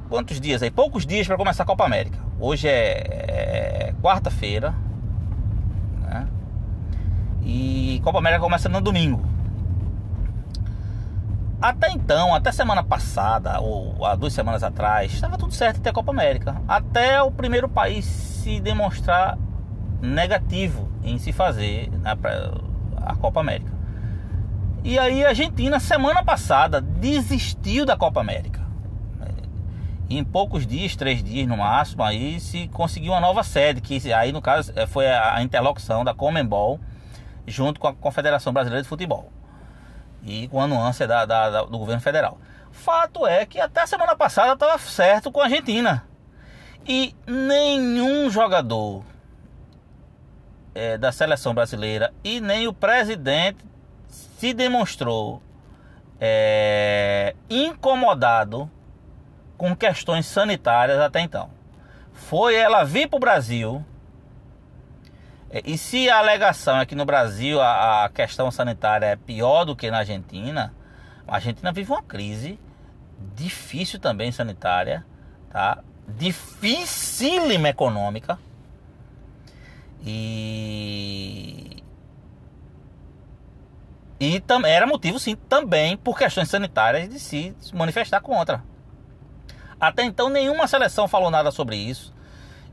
quantos 0.08 0.40
dias 0.40 0.62
aí? 0.62 0.70
Poucos 0.70 1.04
dias 1.04 1.26
para 1.26 1.36
começar 1.36 1.64
a 1.64 1.66
Copa 1.66 1.84
América. 1.84 2.18
Hoje 2.38 2.68
é, 2.68 3.88
é 3.88 3.94
quarta-feira. 4.00 4.74
Né? 6.00 6.28
E 7.42 8.00
Copa 8.04 8.18
América 8.18 8.40
começa 8.40 8.68
no 8.68 8.80
domingo. 8.80 9.26
Até 11.60 11.90
então, 11.90 12.32
até 12.32 12.52
semana 12.52 12.84
passada, 12.84 13.58
ou 13.58 14.06
há 14.06 14.14
duas 14.14 14.32
semanas 14.32 14.62
atrás, 14.62 15.12
estava 15.12 15.36
tudo 15.36 15.52
certo 15.52 15.80
ter 15.80 15.92
Copa 15.92 16.12
América. 16.12 16.62
Até 16.68 17.20
o 17.20 17.32
primeiro 17.32 17.68
país 17.68 18.04
se 18.04 18.60
demonstrar 18.60 19.36
negativo 20.00 20.88
em 21.02 21.18
se 21.18 21.32
fazer 21.32 21.90
né, 21.90 22.16
a 22.96 23.16
Copa 23.16 23.40
América. 23.40 23.77
E 24.84 24.98
aí 24.98 25.24
a 25.24 25.28
Argentina, 25.28 25.80
semana 25.80 26.24
passada, 26.24 26.80
desistiu 26.80 27.84
da 27.84 27.96
Copa 27.96 28.20
América. 28.20 28.66
Em 30.10 30.24
poucos 30.24 30.66
dias, 30.66 30.96
três 30.96 31.22
dias 31.22 31.46
no 31.46 31.58
máximo, 31.58 32.02
aí 32.02 32.40
se 32.40 32.68
conseguiu 32.68 33.12
uma 33.12 33.20
nova 33.20 33.42
sede, 33.42 33.80
que 33.82 34.12
aí 34.12 34.32
no 34.32 34.40
caso 34.40 34.72
é, 34.74 34.86
foi 34.86 35.06
a 35.06 35.42
interlocução 35.42 36.02
da 36.02 36.14
Comembol 36.14 36.80
junto 37.46 37.78
com 37.78 37.88
a 37.88 37.94
Confederação 37.94 38.52
Brasileira 38.52 38.82
de 38.82 38.88
Futebol. 38.88 39.30
E 40.22 40.48
com 40.48 40.60
a 40.60 40.66
nuance 40.66 41.06
da, 41.06 41.26
da, 41.26 41.50
da, 41.50 41.62
do 41.62 41.78
governo 41.78 42.00
federal. 42.00 42.38
Fato 42.70 43.26
é 43.26 43.44
que 43.44 43.60
até 43.60 43.84
semana 43.86 44.16
passada 44.16 44.52
estava 44.52 44.78
certo 44.78 45.30
com 45.30 45.40
a 45.40 45.44
Argentina. 45.44 46.04
E 46.86 47.14
nenhum 47.26 48.30
jogador 48.30 49.04
é, 50.74 50.96
da 50.96 51.12
seleção 51.12 51.54
brasileira 51.54 52.14
e 52.24 52.40
nem 52.40 52.66
o 52.66 52.72
presidente 52.72 53.64
se 54.38 54.54
demonstrou 54.54 55.42
é, 56.20 57.34
incomodado 57.50 58.70
com 59.56 59.74
questões 59.74 60.26
sanitárias 60.26 61.00
até 61.00 61.20
então. 61.20 61.50
Foi 62.12 62.54
ela 62.54 62.84
vir 62.84 63.08
para 63.08 63.16
o 63.16 63.20
Brasil. 63.20 63.84
É, 65.50 65.60
e 65.64 65.76
se 65.76 66.08
a 66.08 66.18
alegação 66.18 66.78
é 66.78 66.86
que 66.86 66.94
no 66.94 67.04
Brasil 67.04 67.60
a, 67.60 68.04
a 68.04 68.08
questão 68.10 68.48
sanitária 68.48 69.06
é 69.06 69.16
pior 69.16 69.64
do 69.64 69.74
que 69.74 69.90
na 69.90 69.98
Argentina, 69.98 70.72
a 71.26 71.34
Argentina 71.34 71.72
vive 71.72 71.90
uma 71.90 72.02
crise 72.02 72.60
difícil 73.34 73.98
também 73.98 74.30
sanitária, 74.30 75.04
tá? 75.50 75.82
Dificílima 76.06 77.70
econômica. 77.70 78.38
E 80.06 81.77
e 84.20 84.42
era 84.66 84.86
motivo 84.86 85.18
sim 85.18 85.36
também 85.36 85.96
por 85.96 86.18
questões 86.18 86.48
sanitárias 86.48 87.08
de 87.08 87.20
se 87.20 87.54
manifestar 87.72 88.20
contra. 88.20 88.62
Até 89.80 90.04
então, 90.04 90.28
nenhuma 90.28 90.66
seleção 90.66 91.06
falou 91.06 91.30
nada 91.30 91.50
sobre 91.50 91.76
isso. 91.76 92.12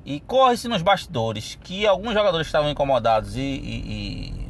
E 0.03 0.19
corre-se 0.19 0.67
nos 0.67 0.81
bastidores 0.81 1.57
que 1.63 1.85
alguns 1.85 2.13
jogadores 2.13 2.47
estavam 2.47 2.69
incomodados 2.69 3.35
e, 3.35 3.41
e, 3.41 3.83
e 3.87 4.47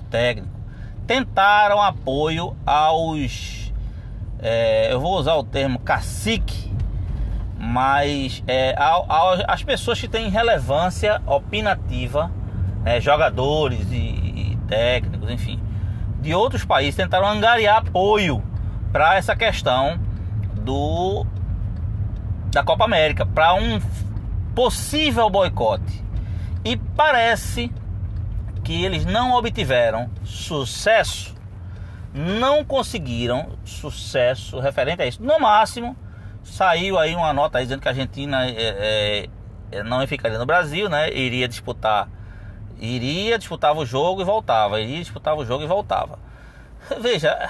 o 0.00 0.04
técnico 0.04 0.62
tentaram 1.06 1.80
apoio 1.80 2.56
aos. 2.64 3.72
É, 4.40 4.92
eu 4.92 5.00
vou 5.00 5.16
usar 5.18 5.34
o 5.34 5.44
termo 5.44 5.78
cacique, 5.78 6.72
mas 7.58 8.42
é, 8.46 8.74
as 9.46 9.62
pessoas 9.62 10.00
que 10.00 10.08
têm 10.08 10.28
relevância 10.28 11.22
opinativa, 11.26 12.30
né, 12.82 13.00
jogadores 13.00 13.86
e, 13.90 13.96
e 13.96 14.58
técnicos, 14.68 15.30
enfim, 15.30 15.60
de 16.22 16.34
outros 16.34 16.64
países 16.64 16.94
tentaram 16.94 17.26
angariar 17.26 17.78
apoio 17.78 18.42
para 18.92 19.16
essa 19.16 19.34
questão 19.36 19.98
do 20.54 21.26
da 22.52 22.62
Copa 22.62 22.84
América 22.84 23.26
para 23.26 23.54
um 23.54 23.80
possível 24.54 25.28
boicote. 25.28 26.04
E 26.64 26.76
parece 26.76 27.72
que 28.62 28.84
eles 28.84 29.04
não 29.04 29.32
obtiveram 29.32 30.08
sucesso, 30.22 31.34
não 32.14 32.64
conseguiram 32.64 33.58
sucesso 33.64 34.60
referente 34.60 35.02
a 35.02 35.06
isso. 35.06 35.22
No 35.22 35.40
máximo, 35.40 35.96
saiu 36.44 36.98
aí 36.98 37.16
uma 37.16 37.32
nota 37.32 37.60
dizendo 37.60 37.80
que 37.80 37.88
a 37.88 37.90
Argentina 37.90 38.46
é, 38.46 39.28
é, 39.72 39.82
não 39.82 40.06
ficaria 40.06 40.38
no 40.38 40.46
Brasil, 40.46 40.88
né? 40.88 41.12
Iria 41.12 41.48
disputar, 41.48 42.08
iria 42.82 43.38
disputava 43.38 43.78
o 43.78 43.86
jogo 43.86 44.20
e 44.20 44.24
voltava, 44.24 44.80
iria 44.80 44.98
disputava 44.98 45.40
o 45.40 45.44
jogo 45.44 45.62
e 45.62 45.66
voltava. 45.66 46.18
Veja, 47.00 47.48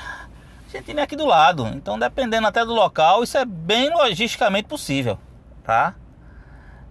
Argentina 0.66 1.00
é 1.00 1.04
aqui 1.04 1.16
do 1.16 1.24
lado, 1.24 1.66
então 1.68 1.98
dependendo 1.98 2.46
até 2.46 2.64
do 2.64 2.74
local, 2.74 3.22
isso 3.22 3.38
é 3.38 3.44
bem 3.44 3.90
logisticamente 3.90 4.68
possível, 4.68 5.18
tá? 5.64 5.94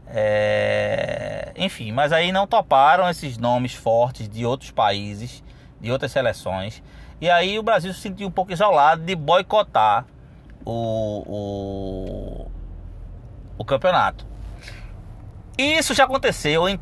É... 0.07 1.53
Enfim, 1.55 1.91
mas 1.91 2.11
aí 2.11 2.31
não 2.31 2.47
toparam 2.47 3.07
esses 3.09 3.37
nomes 3.37 3.73
fortes 3.73 4.27
de 4.27 4.45
outros 4.45 4.71
países, 4.71 5.43
de 5.79 5.91
outras 5.91 6.11
seleções, 6.11 6.81
e 7.19 7.29
aí 7.29 7.59
o 7.59 7.63
Brasil 7.63 7.93
se 7.93 8.01
sentiu 8.01 8.27
um 8.27 8.31
pouco 8.31 8.51
isolado 8.51 9.03
de 9.03 9.15
boicotar 9.15 10.05
o, 10.65 11.23
o, 11.27 12.51
o 13.59 13.65
campeonato. 13.65 14.25
Isso 15.57 15.93
já 15.93 16.05
aconteceu 16.05 16.67
em 16.67 16.79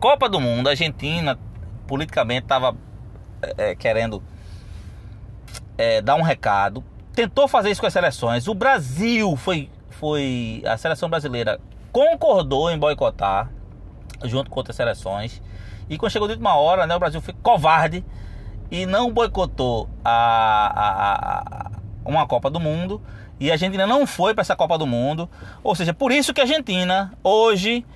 Copa 0.00 0.28
do 0.28 0.40
Mundo, 0.40 0.68
a 0.68 0.70
Argentina 0.70 1.38
politicamente 1.86 2.44
estava 2.44 2.76
é, 3.56 3.74
querendo 3.74 4.22
é, 5.76 6.00
dar 6.00 6.14
um 6.14 6.22
recado, 6.22 6.84
tentou 7.12 7.48
fazer 7.48 7.70
isso 7.70 7.80
com 7.80 7.86
as 7.86 7.92
seleções. 7.92 8.46
O 8.46 8.54
Brasil 8.54 9.36
foi, 9.36 9.70
foi 9.90 10.62
a 10.66 10.76
seleção 10.76 11.08
brasileira 11.08 11.60
concordou 11.92 12.70
em 12.70 12.78
boicotar 12.78 13.50
junto 14.24 14.50
com 14.50 14.60
outras 14.60 14.76
seleções. 14.76 15.42
E 15.88 15.96
quando 15.96 16.12
chegou 16.12 16.28
de 16.28 16.34
última 16.34 16.54
hora, 16.54 16.86
né, 16.86 16.94
o 16.94 16.98
Brasil 16.98 17.20
foi 17.20 17.34
covarde 17.42 18.04
e 18.70 18.84
não 18.86 19.10
boicotou 19.10 19.88
a, 20.04 20.72
a, 20.74 21.68
a 21.68 21.70
uma 22.04 22.26
Copa 22.26 22.50
do 22.50 22.60
Mundo. 22.60 23.00
E 23.40 23.50
a 23.50 23.54
Argentina 23.54 23.86
não 23.86 24.06
foi 24.06 24.34
para 24.34 24.42
essa 24.42 24.56
Copa 24.56 24.76
do 24.76 24.86
Mundo. 24.86 25.28
Ou 25.62 25.74
seja, 25.74 25.94
por 25.94 26.12
isso 26.12 26.34
que 26.34 26.40
a 26.40 26.44
Argentina 26.44 27.12
hoje 27.22 27.86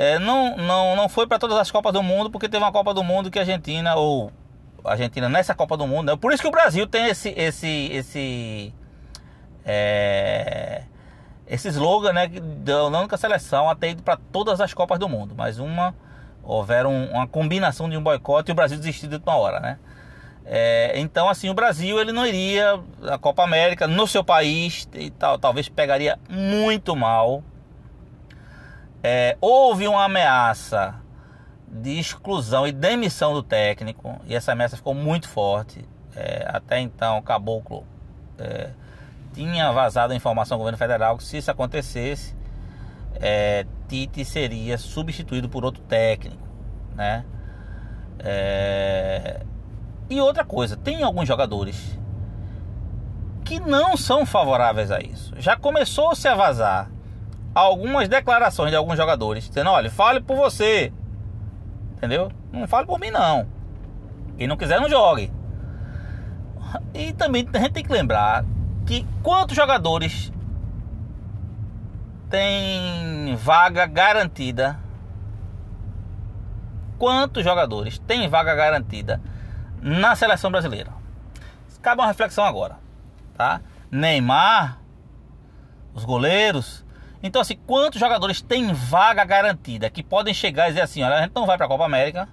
é, 0.00 0.16
não, 0.16 0.56
não, 0.56 0.94
não 0.94 1.08
foi 1.08 1.26
para 1.26 1.40
todas 1.40 1.58
as 1.58 1.72
Copas 1.72 1.92
do 1.92 2.04
Mundo, 2.04 2.30
porque 2.30 2.48
teve 2.48 2.62
uma 2.62 2.70
Copa 2.70 2.94
do 2.94 3.02
Mundo 3.02 3.32
que 3.32 3.38
a 3.40 3.42
Argentina, 3.42 3.96
ou 3.96 4.30
Argentina 4.84 5.28
nessa 5.28 5.56
Copa 5.56 5.76
do 5.76 5.88
Mundo. 5.88 6.12
Né? 6.12 6.16
Por 6.16 6.32
isso 6.32 6.40
que 6.40 6.48
o 6.48 6.52
Brasil 6.52 6.86
tem 6.86 7.06
esse 7.06 7.30
esse 7.30 7.90
esse 7.90 8.74
é, 9.66 10.84
esse 11.48 11.66
slogan, 11.70 12.12
né, 12.12 12.28
da 12.28 12.84
única 12.84 13.16
seleção 13.16 13.68
a 13.68 13.74
ter 13.74 13.90
ido 13.90 14.04
para 14.04 14.16
todas 14.16 14.60
as 14.60 14.72
Copas 14.72 15.00
do 15.00 15.08
Mundo, 15.08 15.34
mas 15.36 15.58
uma 15.58 15.92
houveram 16.44 17.06
uma 17.06 17.26
combinação 17.26 17.90
de 17.90 17.96
um 17.96 18.02
boicote 18.02 18.52
e 18.52 18.52
o 18.52 18.54
Brasil 18.54 18.78
desistiu 18.78 19.08
de 19.08 19.16
última 19.16 19.34
hora, 19.34 19.58
né? 19.58 19.80
É, 20.44 20.92
então 20.94 21.28
assim 21.28 21.50
o 21.50 21.54
Brasil 21.54 22.00
ele 22.00 22.12
não 22.12 22.24
iria 22.24 22.80
a 23.10 23.18
Copa 23.18 23.42
América 23.42 23.88
no 23.88 24.06
seu 24.06 24.22
país 24.22 24.88
e 24.94 25.10
tal, 25.10 25.40
talvez 25.40 25.68
pegaria 25.68 26.20
muito 26.30 26.94
mal. 26.94 27.42
É, 29.02 29.36
houve 29.40 29.86
uma 29.86 30.04
ameaça 30.04 30.94
de 31.66 31.98
exclusão 31.98 32.66
e 32.66 32.72
demissão 32.72 33.32
do 33.34 33.42
técnico, 33.42 34.20
e 34.26 34.34
essa 34.34 34.52
ameaça 34.52 34.76
ficou 34.76 34.94
muito 34.94 35.28
forte. 35.28 35.84
É, 36.16 36.46
até 36.48 36.80
então, 36.80 37.18
o 37.18 37.22
Caboclo 37.22 37.84
é, 38.38 38.70
tinha 39.34 39.70
vazado 39.70 40.12
a 40.12 40.16
informação 40.16 40.56
ao 40.56 40.58
governo 40.58 40.78
federal 40.78 41.16
que 41.16 41.24
se 41.24 41.36
isso 41.36 41.50
acontecesse, 41.50 42.36
é, 43.20 43.66
Tite 43.88 44.24
seria 44.24 44.76
substituído 44.76 45.48
por 45.48 45.64
outro 45.64 45.82
técnico, 45.82 46.46
né? 46.94 47.24
É... 48.18 49.40
E 50.10 50.20
outra 50.20 50.44
coisa, 50.44 50.76
tem 50.76 51.02
alguns 51.02 51.26
jogadores 51.26 51.98
que 53.44 53.60
não 53.60 53.96
são 53.96 54.26
favoráveis 54.26 54.90
a 54.90 55.00
isso. 55.00 55.32
Já 55.38 55.56
começou-se 55.56 56.26
a 56.26 56.34
vazar 56.34 56.90
algumas 57.58 58.08
declarações 58.08 58.70
de 58.70 58.76
alguns 58.76 58.96
jogadores 58.96 59.48
dizendo: 59.48 59.70
olha, 59.70 59.90
fale 59.90 60.20
por 60.20 60.36
você, 60.36 60.92
entendeu? 61.96 62.30
Não 62.52 62.66
fale 62.66 62.86
por 62.86 62.98
mim, 62.98 63.10
não. 63.10 63.46
Quem 64.36 64.46
não 64.46 64.56
quiser, 64.56 64.80
não 64.80 64.88
jogue. 64.88 65.32
E 66.94 67.12
também 67.12 67.48
a 67.52 67.58
gente 67.58 67.72
tem 67.72 67.84
que 67.84 67.92
lembrar 67.92 68.44
que 68.86 69.06
quantos 69.22 69.56
jogadores 69.56 70.32
tem 72.30 73.34
vaga 73.36 73.86
garantida 73.86 74.78
quantos 76.98 77.44
jogadores 77.44 77.98
têm 77.98 78.28
vaga 78.28 78.54
garantida 78.54 79.22
na 79.80 80.14
seleção 80.16 80.50
brasileira? 80.50 80.92
Cabe 81.80 82.02
uma 82.02 82.08
reflexão 82.08 82.44
agora, 82.44 82.76
tá? 83.34 83.60
Neymar, 83.90 84.80
os 85.94 86.04
goleiros. 86.04 86.84
Então, 87.22 87.42
assim, 87.42 87.56
quantos 87.66 87.98
jogadores 87.98 88.40
têm 88.40 88.72
vaga 88.72 89.24
garantida 89.24 89.90
que 89.90 90.02
podem 90.02 90.32
chegar 90.32 90.66
e 90.66 90.68
dizer 90.70 90.82
assim: 90.82 91.02
olha, 91.02 91.16
a 91.16 91.22
gente 91.22 91.34
não 91.34 91.46
vai 91.46 91.56
para 91.56 91.66
a 91.66 91.68
Copa 91.68 91.84
América 91.84 92.28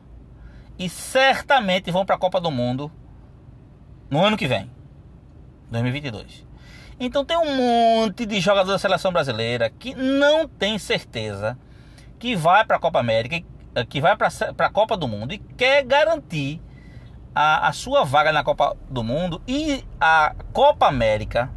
e 0.77 0.87
certamente 0.89 1.91
vão 1.91 2.05
para 2.05 2.15
a 2.15 2.19
Copa 2.19 2.39
do 2.39 2.51
Mundo 2.51 2.91
no 4.09 4.23
ano 4.23 4.37
que 4.37 4.47
vem, 4.47 4.69
2022. 5.71 6.45
Então, 6.99 7.25
tem 7.25 7.37
um 7.37 7.57
monte 7.57 8.25
de 8.25 8.39
jogadores 8.39 8.81
da 8.81 8.87
seleção 8.87 9.11
brasileira 9.11 9.69
que 9.69 9.93
não 9.95 10.47
tem 10.47 10.77
certeza 10.77 11.57
que 12.17 12.35
vai 12.35 12.63
para 12.63 12.77
a 12.77 12.79
Copa 12.79 12.99
América 12.99 13.43
eh, 13.75 13.85
que 13.85 13.99
vai 13.99 14.15
para 14.15 14.29
a 14.57 14.69
Copa 14.69 14.95
do 14.95 15.07
Mundo 15.07 15.33
e 15.33 15.37
quer 15.37 15.83
garantir 15.83 16.61
a, 17.33 17.67
a 17.67 17.73
sua 17.73 18.05
vaga 18.05 18.31
na 18.31 18.43
Copa 18.43 18.77
do 18.89 19.03
Mundo 19.03 19.41
e 19.45 19.83
a 19.99 20.33
Copa 20.53 20.87
América 20.87 21.51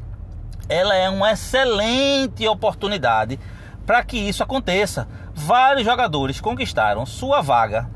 ela 0.68 0.94
é 0.94 1.08
uma 1.08 1.32
excelente 1.32 2.46
oportunidade 2.46 3.38
para 3.86 4.04
que 4.04 4.16
isso 4.16 4.42
aconteça. 4.42 5.08
Vários 5.34 5.84
jogadores 5.84 6.40
conquistaram 6.40 7.06
sua 7.06 7.40
vaga 7.40 7.88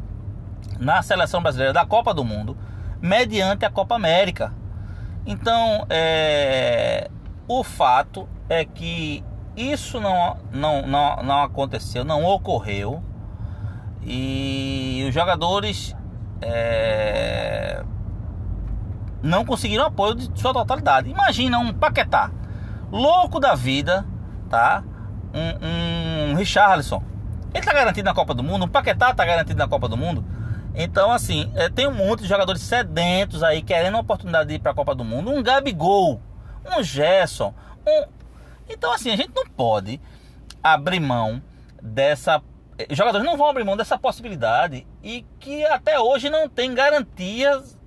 na 0.78 1.02
seleção 1.02 1.42
brasileira 1.42 1.72
da 1.72 1.84
Copa 1.84 2.14
do 2.14 2.24
Mundo 2.24 2.56
mediante 3.00 3.64
a 3.64 3.70
Copa 3.70 3.94
América. 3.94 4.54
Então, 5.26 5.86
é, 5.90 7.10
o 7.46 7.62
fato 7.62 8.28
é 8.48 8.64
que 8.64 9.22
isso 9.56 10.00
não, 10.00 10.38
não, 10.50 10.86
não, 10.86 11.22
não 11.22 11.42
aconteceu, 11.42 12.04
não 12.04 12.24
ocorreu 12.24 13.02
e 14.02 15.04
os 15.06 15.14
jogadores 15.14 15.94
é, 16.40 17.84
não 19.22 19.44
conseguiram 19.44 19.84
apoio 19.86 20.14
de 20.14 20.40
sua 20.40 20.52
totalidade. 20.52 21.10
Imagina 21.10 21.58
um 21.58 21.72
Paquetá, 21.72 22.30
louco 22.92 23.40
da 23.40 23.54
vida, 23.54 24.06
tá? 24.48 24.84
Um, 25.34 26.32
um 26.32 26.34
Richarlison. 26.34 27.02
Ele 27.54 27.64
tá 27.64 27.72
garantido 27.72 28.04
na 28.04 28.14
Copa 28.14 28.34
do 28.34 28.42
Mundo, 28.42 28.66
um 28.66 28.68
Paquetá 28.68 29.14
tá 29.14 29.24
garantido 29.24 29.58
na 29.58 29.66
Copa 29.66 29.88
do 29.88 29.96
Mundo. 29.96 30.24
Então, 30.74 31.10
assim, 31.10 31.50
é, 31.54 31.68
tem 31.68 31.86
um 31.86 31.94
monte 31.94 32.22
de 32.22 32.28
jogadores 32.28 32.62
sedentos 32.62 33.42
aí 33.42 33.62
querendo 33.62 33.96
a 33.96 34.00
oportunidade 34.00 34.48
de 34.50 34.54
ir 34.56 34.58
para 34.58 34.72
a 34.72 34.74
Copa 34.74 34.94
do 34.94 35.04
Mundo. 35.04 35.30
Um 35.30 35.42
Gabigol, 35.42 36.20
um 36.64 36.82
Gerson, 36.82 37.54
um... 37.86 38.04
Então, 38.68 38.92
assim, 38.92 39.10
a 39.10 39.16
gente 39.16 39.32
não 39.34 39.46
pode 39.46 40.00
abrir 40.62 41.00
mão 41.00 41.42
dessa 41.82 42.40
os 42.90 42.96
jogadores 42.96 43.24
não 43.24 43.36
vão 43.36 43.48
abrir 43.48 43.64
mão 43.64 43.76
dessa 43.76 43.98
possibilidade 43.98 44.86
e 45.02 45.24
que 45.38 45.64
até 45.66 46.00
hoje 46.00 46.30
não 46.30 46.48
tem 46.48 46.74
garantias 46.74 47.78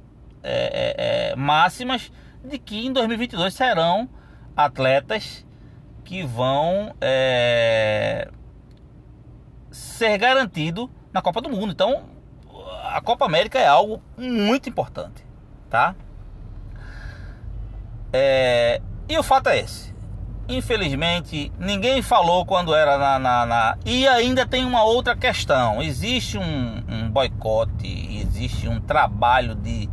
é, 0.43 1.31
é 1.31 1.35
máximas 1.35 2.11
de 2.43 2.59
que 2.59 2.85
em 2.85 2.93
2022 2.93 3.53
serão 3.53 4.07
atletas 4.55 5.45
que 6.03 6.23
vão 6.23 6.93
é, 7.01 8.29
ser 9.71 10.17
garantido 10.17 10.89
na 11.11 11.21
Copa 11.21 11.41
do 11.41 11.49
Mundo. 11.49 11.71
Então, 11.71 12.03
a 12.83 13.01
Copa 13.01 13.25
América 13.25 13.59
é 13.59 13.67
algo 13.67 14.01
muito 14.17 14.69
importante, 14.69 15.25
tá? 15.69 15.95
É, 18.13 18.81
e 19.09 19.17
o 19.17 19.23
fato 19.23 19.49
é 19.49 19.59
esse. 19.59 19.93
Infelizmente, 20.47 21.51
ninguém 21.57 22.03
falou 22.03 22.45
quando 22.45 22.73
era 22.73 22.97
na, 22.97 23.17
na, 23.17 23.45
na, 23.45 23.77
E 23.83 24.07
ainda 24.07 24.45
tem 24.45 24.63
uma 24.63 24.83
outra 24.83 25.15
questão: 25.15 25.81
existe 25.81 26.37
um, 26.37 26.83
um 26.87 27.09
boicote, 27.09 28.19
existe 28.21 28.67
um 28.67 28.79
trabalho 28.79 29.55
de, 29.55 29.89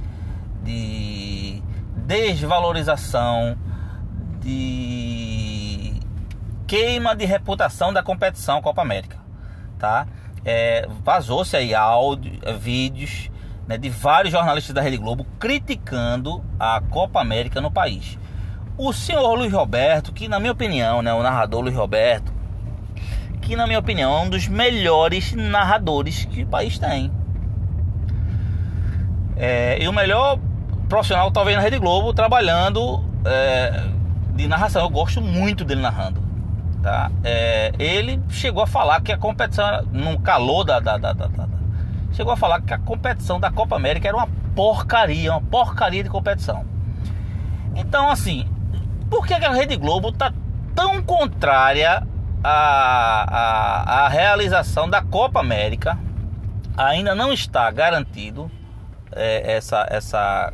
de 0.63 1.63
desvalorização, 1.97 3.57
de 4.43 5.95
queima 6.67 7.15
de 7.15 7.25
reputação 7.25 7.93
da 7.93 8.03
competição 8.03 8.61
Copa 8.61 8.83
América. 8.83 9.19
Tá? 9.79 10.07
É, 10.45 10.87
Vazou-se 11.05 11.57
aí 11.57 11.75
áudio, 11.75 12.33
vídeos 12.59 13.31
né, 13.67 13.77
de 13.77 13.89
vários 13.89 14.33
jornalistas 14.33 14.75
da 14.75 14.81
Rede 14.81 14.97
Globo 14.97 15.27
criticando 15.39 16.45
a 16.59 16.81
Copa 16.81 17.21
América 17.21 17.61
no 17.61 17.71
país. 17.71 18.19
O 18.77 18.93
senhor 18.93 19.35
Luiz 19.35 19.53
Roberto, 19.53 20.13
que 20.13 20.29
na 20.29 20.41
minha 20.41 20.53
opinião, 20.53 21.03
né, 21.03 21.13
o 21.13 21.23
narrador 21.23 21.61
Luiz 21.61 21.77
Roberto, 21.77 22.33
que 23.41 23.55
na 23.55 23.67
minha 23.67 23.79
opinião 23.79 24.17
é 24.17 24.21
um 24.23 24.31
dos 24.31 24.49
melhores 24.49 25.33
narradores 25.33 26.25
que 26.25 26.43
o 26.43 26.47
país 26.47 26.79
tem. 26.79 27.13
É, 29.37 29.83
e 29.83 29.89
o 29.89 29.93
melhor 29.93 30.39
profissional 30.89 31.31
talvez 31.31 31.57
na 31.57 31.63
Rede 31.63 31.79
Globo 31.79 32.13
trabalhando 32.13 33.05
é, 33.25 33.89
de 34.35 34.47
narração. 34.47 34.83
Eu 34.83 34.91
gosto 34.91 35.21
muito 35.21 35.65
dele 35.65 35.81
narrando. 35.81 36.23
Tá? 36.83 37.11
É, 37.23 37.73
ele 37.79 38.21
chegou 38.29 38.63
a 38.63 38.67
falar 38.67 39.01
que 39.03 39.13
a 39.13 39.19
competição, 39.19 39.83
no 39.93 40.19
calor 40.19 40.65
da, 40.65 40.81
da, 40.81 40.97
da, 40.99 41.13
da, 41.13 41.29
chegou 42.13 42.33
a 42.33 42.37
falar 42.37 42.61
que 42.61 42.75
a 42.75 42.79
competição 42.79 43.39
da 43.39 43.51
Copa 43.51 43.77
América 43.77 44.09
era 44.09 44.17
uma 44.17 44.29
porcaria, 44.55 45.33
uma 45.33 45.41
porcaria 45.41 46.03
de 46.03 46.11
competição. 46.11 46.65
Então, 47.75 48.11
assim, 48.11 48.49
por 49.09 49.27
que, 49.27 49.35
a 49.35 49.53
Rede 49.53 49.77
Globo 49.77 50.09
está 50.09 50.33
tão 50.75 51.03
contrária 51.03 52.07
à, 52.43 53.25
à, 53.29 54.05
à 54.05 54.09
realização 54.09 54.89
da 54.89 55.03
Copa 55.03 55.41
América? 55.41 55.99
Ainda 56.77 57.15
não 57.15 57.33
está 57.33 57.71
garantido 57.71 58.51
é, 59.13 59.57
essa, 59.57 59.87
essa. 59.91 60.53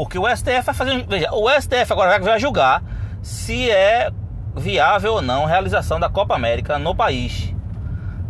Porque 0.00 0.18
o 0.18 0.26
STF 0.26 0.62
vai 0.62 0.74
fazer. 0.74 1.04
Veja, 1.06 1.30
o 1.30 1.46
STF 1.60 1.92
agora 1.92 2.18
vai 2.18 2.40
julgar 2.40 2.82
se 3.20 3.70
é 3.70 4.10
viável 4.56 5.12
ou 5.12 5.20
não 5.20 5.44
a 5.44 5.46
realização 5.46 6.00
da 6.00 6.08
Copa 6.08 6.34
América 6.34 6.78
no 6.78 6.94
país. 6.94 7.54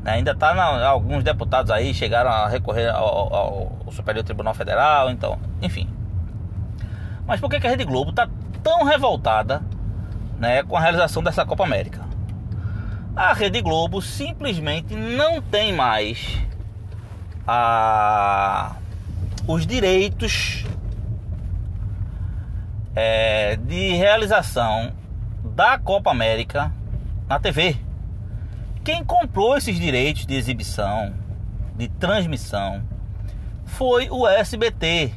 Ainda 0.04 0.33
está 0.33 0.52
alguns 0.85 1.22
deputados 1.22 1.70
aí 1.70 1.94
chegaram 1.94 2.28
a 2.28 2.48
recorrer 2.48 2.88
ao, 2.88 3.06
ao, 3.06 3.72
ao 3.87 3.92
Superior 3.92 4.24
Tribunal 4.24 4.52
Federal, 4.52 5.12
então, 5.12 5.38
enfim. 5.62 5.88
Mas 7.24 7.38
por 7.38 7.48
que, 7.48 7.61
que 7.61 7.68
a 7.68 7.70
Rede 7.70 7.85
Globo 7.85 8.11
está 8.11 8.28
tão 8.64 8.83
revoltada 8.83 9.62
né, 10.40 10.64
com 10.64 10.76
a 10.76 10.80
realização 10.80 11.22
dessa 11.22 11.46
Copa 11.46 11.62
América. 11.62 12.00
A 13.14 13.33
Rede 13.33 13.61
Globo 13.61 14.02
simplesmente 14.02 14.92
não 14.96 15.40
tem 15.40 15.72
mais 15.72 16.37
a, 17.46 18.74
os 19.46 19.64
direitos 19.64 20.64
é, 22.94 23.57
de 23.57 23.94
realização 23.94 24.92
da 25.44 25.79
Copa 25.79 26.11
América 26.11 26.72
na 27.29 27.38
TV. 27.38 27.76
Quem 28.83 29.05
comprou 29.05 29.57
esses 29.57 29.79
direitos 29.79 30.26
de 30.26 30.35
exibição, 30.35 31.12
de 31.76 31.88
transmissão, 31.88 32.83
foi 33.64 34.09
o 34.11 34.26
SBT, 34.26 35.12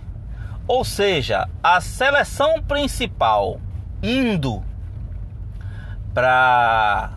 ou 0.68 0.84
seja, 0.84 1.50
a 1.62 1.82
seleção 1.82 2.62
principal 2.62 3.60
indo 4.02 4.64
para 6.14 7.12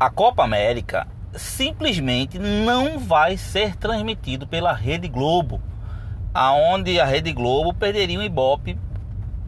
a 0.00 0.10
Copa 0.10 0.42
América 0.44 1.06
simplesmente 1.32 2.38
não 2.38 2.98
vai 2.98 3.36
ser 3.36 3.76
transmitido 3.76 4.46
pela 4.46 4.72
Rede 4.72 5.08
Globo, 5.08 5.60
aonde 6.32 6.98
a 6.98 7.04
Rede 7.04 7.32
Globo 7.32 7.74
perderia 7.74 8.18
um 8.18 8.22
ibope 8.22 8.78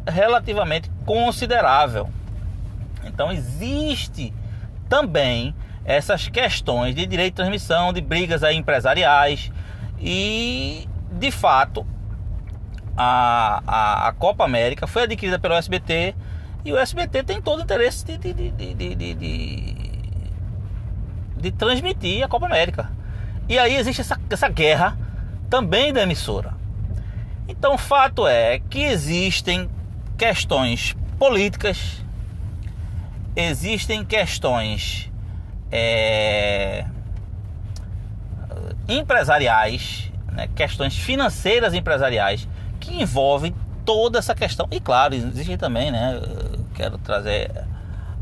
relativamente 0.07 0.91
considerável. 1.05 2.09
Então 3.05 3.33
existe 3.33 4.33
também 4.89 5.55
essas 5.85 6.29
questões 6.29 6.95
de 6.95 7.07
direito 7.07 7.35
de 7.35 7.37
transmissão, 7.37 7.93
de 7.93 8.01
brigas 8.01 8.43
aí 8.43 8.57
empresariais 8.57 9.51
e 10.01 10.89
de 11.13 11.31
fato 11.31 11.87
a, 12.97 13.63
a, 13.67 14.09
a, 14.09 14.13
Copa 14.13 14.45
América 14.45 14.87
foi 14.87 15.05
adquirida 15.05 15.39
pelo 15.39 15.55
SBT 15.55 16.15
e 16.65 16.73
o 16.73 16.79
SBT 16.79 17.23
tem 17.23 17.41
todo 17.41 17.61
o 17.61 17.63
interesse 17.63 18.05
de, 18.05 18.19
de, 18.19 18.51
de, 18.51 18.75
de, 18.75 19.75
de 21.37 21.51
transmitir 21.53 22.25
a 22.25 22.29
Copa 22.29 22.47
América. 22.47 22.91
E 23.49 23.59
aí 23.59 23.77
existe 23.77 24.01
essa, 24.01 24.19
essa 24.29 24.49
guerra 24.49 24.99
também 25.49 25.93
da 25.93 26.03
emissora. 26.03 26.55
Então 27.47 27.75
o 27.75 27.79
fato 27.79 28.27
é 28.27 28.59
que 28.59 28.83
existem 28.83 29.71
questões 30.17 30.97
políticas, 31.19 32.03
existem 33.35 34.05
questões 34.05 35.11
é, 35.71 36.87
empresariais, 38.89 40.11
né, 40.33 40.49
questões 40.55 40.97
financeiras 40.97 41.75
empresariais 41.75 42.49
que 42.81 43.03
envolvem 43.03 43.55
toda 43.85 44.19
essa 44.19 44.35
questão. 44.35 44.67
E 44.71 44.81
claro, 44.81 45.15
existe 45.15 45.57
também, 45.57 45.91
né? 45.91 46.21
Quero 46.75 46.99
trazer 46.99 47.51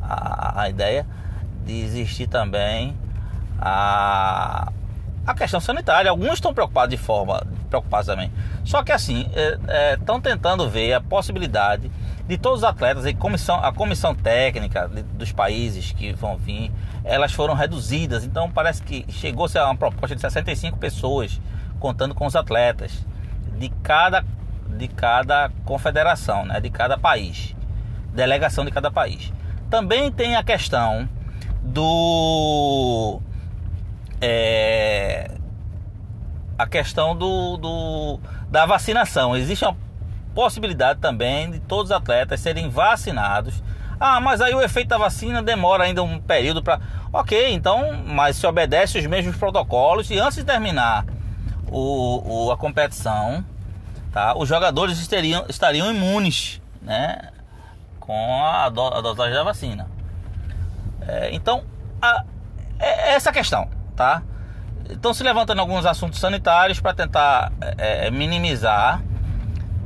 a, 0.02 0.62
a 0.62 0.68
ideia 0.68 1.06
de 1.64 1.80
existir 1.80 2.26
também 2.28 2.94
a, 3.58 4.70
a 5.26 5.34
questão 5.34 5.60
sanitária. 5.60 6.10
Alguns 6.10 6.34
estão 6.34 6.52
preocupados 6.52 6.90
de 6.90 7.02
forma 7.02 7.46
preocupados 7.68 8.06
também. 8.06 8.30
Só 8.64 8.82
que 8.82 8.92
assim, 8.92 9.26
estão 9.96 10.16
é, 10.16 10.18
é, 10.18 10.20
tentando 10.22 10.68
ver 10.68 10.92
a 10.94 11.00
possibilidade 11.00 11.90
de 12.26 12.38
todos 12.38 12.60
os 12.60 12.64
atletas, 12.64 13.04
e 13.04 13.12
comissão, 13.12 13.62
a 13.62 13.72
comissão 13.72 14.14
técnica 14.14 14.88
de, 14.88 15.02
dos 15.02 15.30
países 15.30 15.92
que 15.92 16.12
vão 16.12 16.36
vir, 16.36 16.72
elas 17.04 17.32
foram 17.32 17.54
reduzidas. 17.54 18.24
Então 18.24 18.50
parece 18.50 18.82
que 18.82 19.04
chegou-se 19.10 19.58
a 19.58 19.66
uma 19.66 19.76
proposta 19.76 20.14
de 20.14 20.22
65 20.22 20.78
pessoas, 20.78 21.40
contando 21.78 22.14
com 22.14 22.26
os 22.26 22.34
atletas 22.34 23.04
de 23.58 23.68
cada, 23.82 24.24
de 24.68 24.88
cada 24.88 25.50
confederação, 25.64 26.46
né, 26.46 26.60
de 26.60 26.70
cada 26.70 26.96
país, 26.96 27.54
delegação 28.12 28.64
de 28.64 28.70
cada 28.70 28.90
país. 28.90 29.32
Também 29.68 30.10
tem 30.10 30.36
a 30.36 30.42
questão 30.42 31.08
do 31.62 33.20
é, 34.24 35.30
a 36.58 36.66
questão 36.66 37.14
do, 37.14 37.58
do, 37.58 38.20
da 38.48 38.64
vacinação. 38.64 39.36
Existe 39.36 39.64
uma 39.64 39.76
possibilidade 40.34 40.98
também 40.98 41.50
de 41.50 41.60
todos 41.60 41.90
os 41.90 41.96
atletas 41.96 42.40
serem 42.40 42.70
vacinados. 42.70 43.62
Ah, 44.00 44.20
mas 44.20 44.40
aí 44.40 44.54
o 44.54 44.62
efeito 44.62 44.88
da 44.88 44.98
vacina 44.98 45.42
demora 45.42 45.84
ainda 45.84 46.02
um 46.02 46.18
período 46.18 46.62
para. 46.62 46.80
Ok, 47.12 47.52
então, 47.52 48.02
mas 48.06 48.36
se 48.36 48.46
obedece 48.46 48.98
os 48.98 49.06
mesmos 49.06 49.36
protocolos 49.36 50.10
e 50.10 50.18
antes 50.18 50.36
de 50.36 50.44
terminar 50.44 51.04
o, 51.68 52.46
o 52.46 52.50
a 52.50 52.56
competição, 52.56 53.44
tá, 54.10 54.34
os 54.36 54.48
jogadores 54.48 54.98
estariam, 54.98 55.44
estariam 55.48 55.94
imunes, 55.94 56.60
né, 56.82 57.30
com 58.00 58.42
a, 58.42 58.64
a 58.64 58.68
dosagem 58.68 59.34
da 59.34 59.44
vacina. 59.44 59.88
É, 61.06 61.30
então, 61.32 61.62
a, 62.02 62.24
é, 62.80 63.10
é 63.10 63.14
essa 63.14 63.32
questão, 63.32 63.68
tá? 63.94 64.22
Estão 64.88 65.14
se 65.14 65.22
levantando 65.22 65.60
alguns 65.60 65.86
assuntos 65.86 66.20
sanitários 66.20 66.80
para 66.80 66.94
tentar 66.94 67.52
é, 67.78 68.06
é, 68.06 68.10
minimizar 68.10 69.02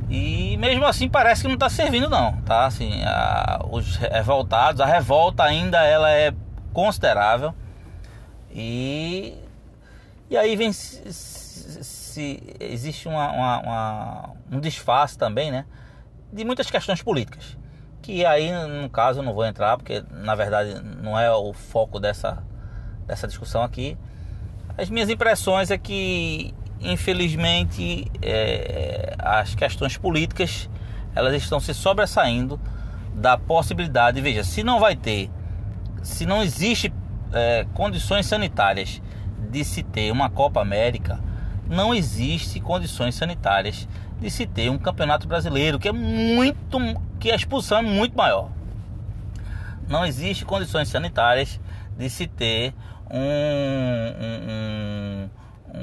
e 0.09 0.57
mesmo 0.57 0.85
assim 0.85 1.07
parece 1.07 1.43
que 1.43 1.47
não 1.47 1.55
está 1.55 1.69
servindo 1.69 2.09
não, 2.09 2.33
tá? 2.41 2.65
Assim, 2.65 3.03
a, 3.03 3.61
os 3.69 3.95
revoltados, 3.95 4.81
a 4.81 4.85
revolta 4.85 5.43
ainda 5.43 5.83
ela 5.83 6.11
é 6.11 6.33
considerável 6.73 7.53
e 8.51 9.35
e 10.29 10.37
aí 10.37 10.55
vem 10.55 10.71
se, 10.71 11.01
se 11.13 12.55
existe 12.59 13.07
uma, 13.07 13.31
uma, 13.31 13.59
uma, 13.61 14.29
um 14.51 14.59
disfarce 14.59 15.17
também, 15.17 15.49
né? 15.49 15.65
De 16.31 16.43
muitas 16.45 16.69
questões 16.69 17.01
políticas 17.01 17.57
que 18.01 18.25
aí 18.25 18.51
no 18.81 18.89
caso 18.89 19.19
eu 19.19 19.23
não 19.23 19.33
vou 19.33 19.45
entrar 19.45 19.77
porque 19.77 20.03
na 20.11 20.33
verdade 20.33 20.81
não 21.01 21.19
é 21.19 21.31
o 21.31 21.53
foco 21.53 21.99
dessa 21.99 22.43
dessa 23.09 23.27
discussão 23.27 23.63
aqui 23.63 23.97
as 24.79 24.89
minhas 24.89 25.09
impressões 25.09 25.69
é 25.71 25.77
que, 25.77 26.53
infelizmente, 26.79 28.09
é, 28.21 29.13
as 29.19 29.53
questões 29.53 29.97
políticas 29.97 30.69
elas 31.13 31.33
estão 31.33 31.59
se 31.59 31.73
sobressaindo 31.73 32.57
da 33.13 33.37
possibilidade. 33.37 34.21
Veja, 34.21 34.41
se 34.41 34.63
não 34.63 34.79
vai 34.79 34.95
ter, 34.95 35.29
se 36.01 36.25
não 36.25 36.41
existe 36.41 36.93
é, 37.33 37.65
condições 37.73 38.25
sanitárias 38.25 39.01
de 39.51 39.65
se 39.65 39.83
ter 39.83 40.11
uma 40.11 40.29
Copa 40.29 40.61
América, 40.61 41.19
não 41.67 41.93
existe 41.93 42.61
condições 42.61 43.15
sanitárias 43.15 43.85
de 44.17 44.29
se 44.29 44.45
ter 44.45 44.69
um 44.69 44.77
campeonato 44.77 45.27
brasileiro 45.27 45.77
que 45.77 45.89
é 45.89 45.91
muito, 45.91 46.79
que 47.19 47.29
a 47.31 47.35
expulsão 47.35 47.79
é 47.79 47.81
muito 47.81 48.15
maior. 48.15 48.49
Não 49.89 50.05
existe 50.05 50.45
condições 50.45 50.87
sanitárias 50.87 51.59
de 51.97 52.09
se 52.09 52.27
ter 52.27 52.73
um, 53.11 54.23
um, 54.23 55.29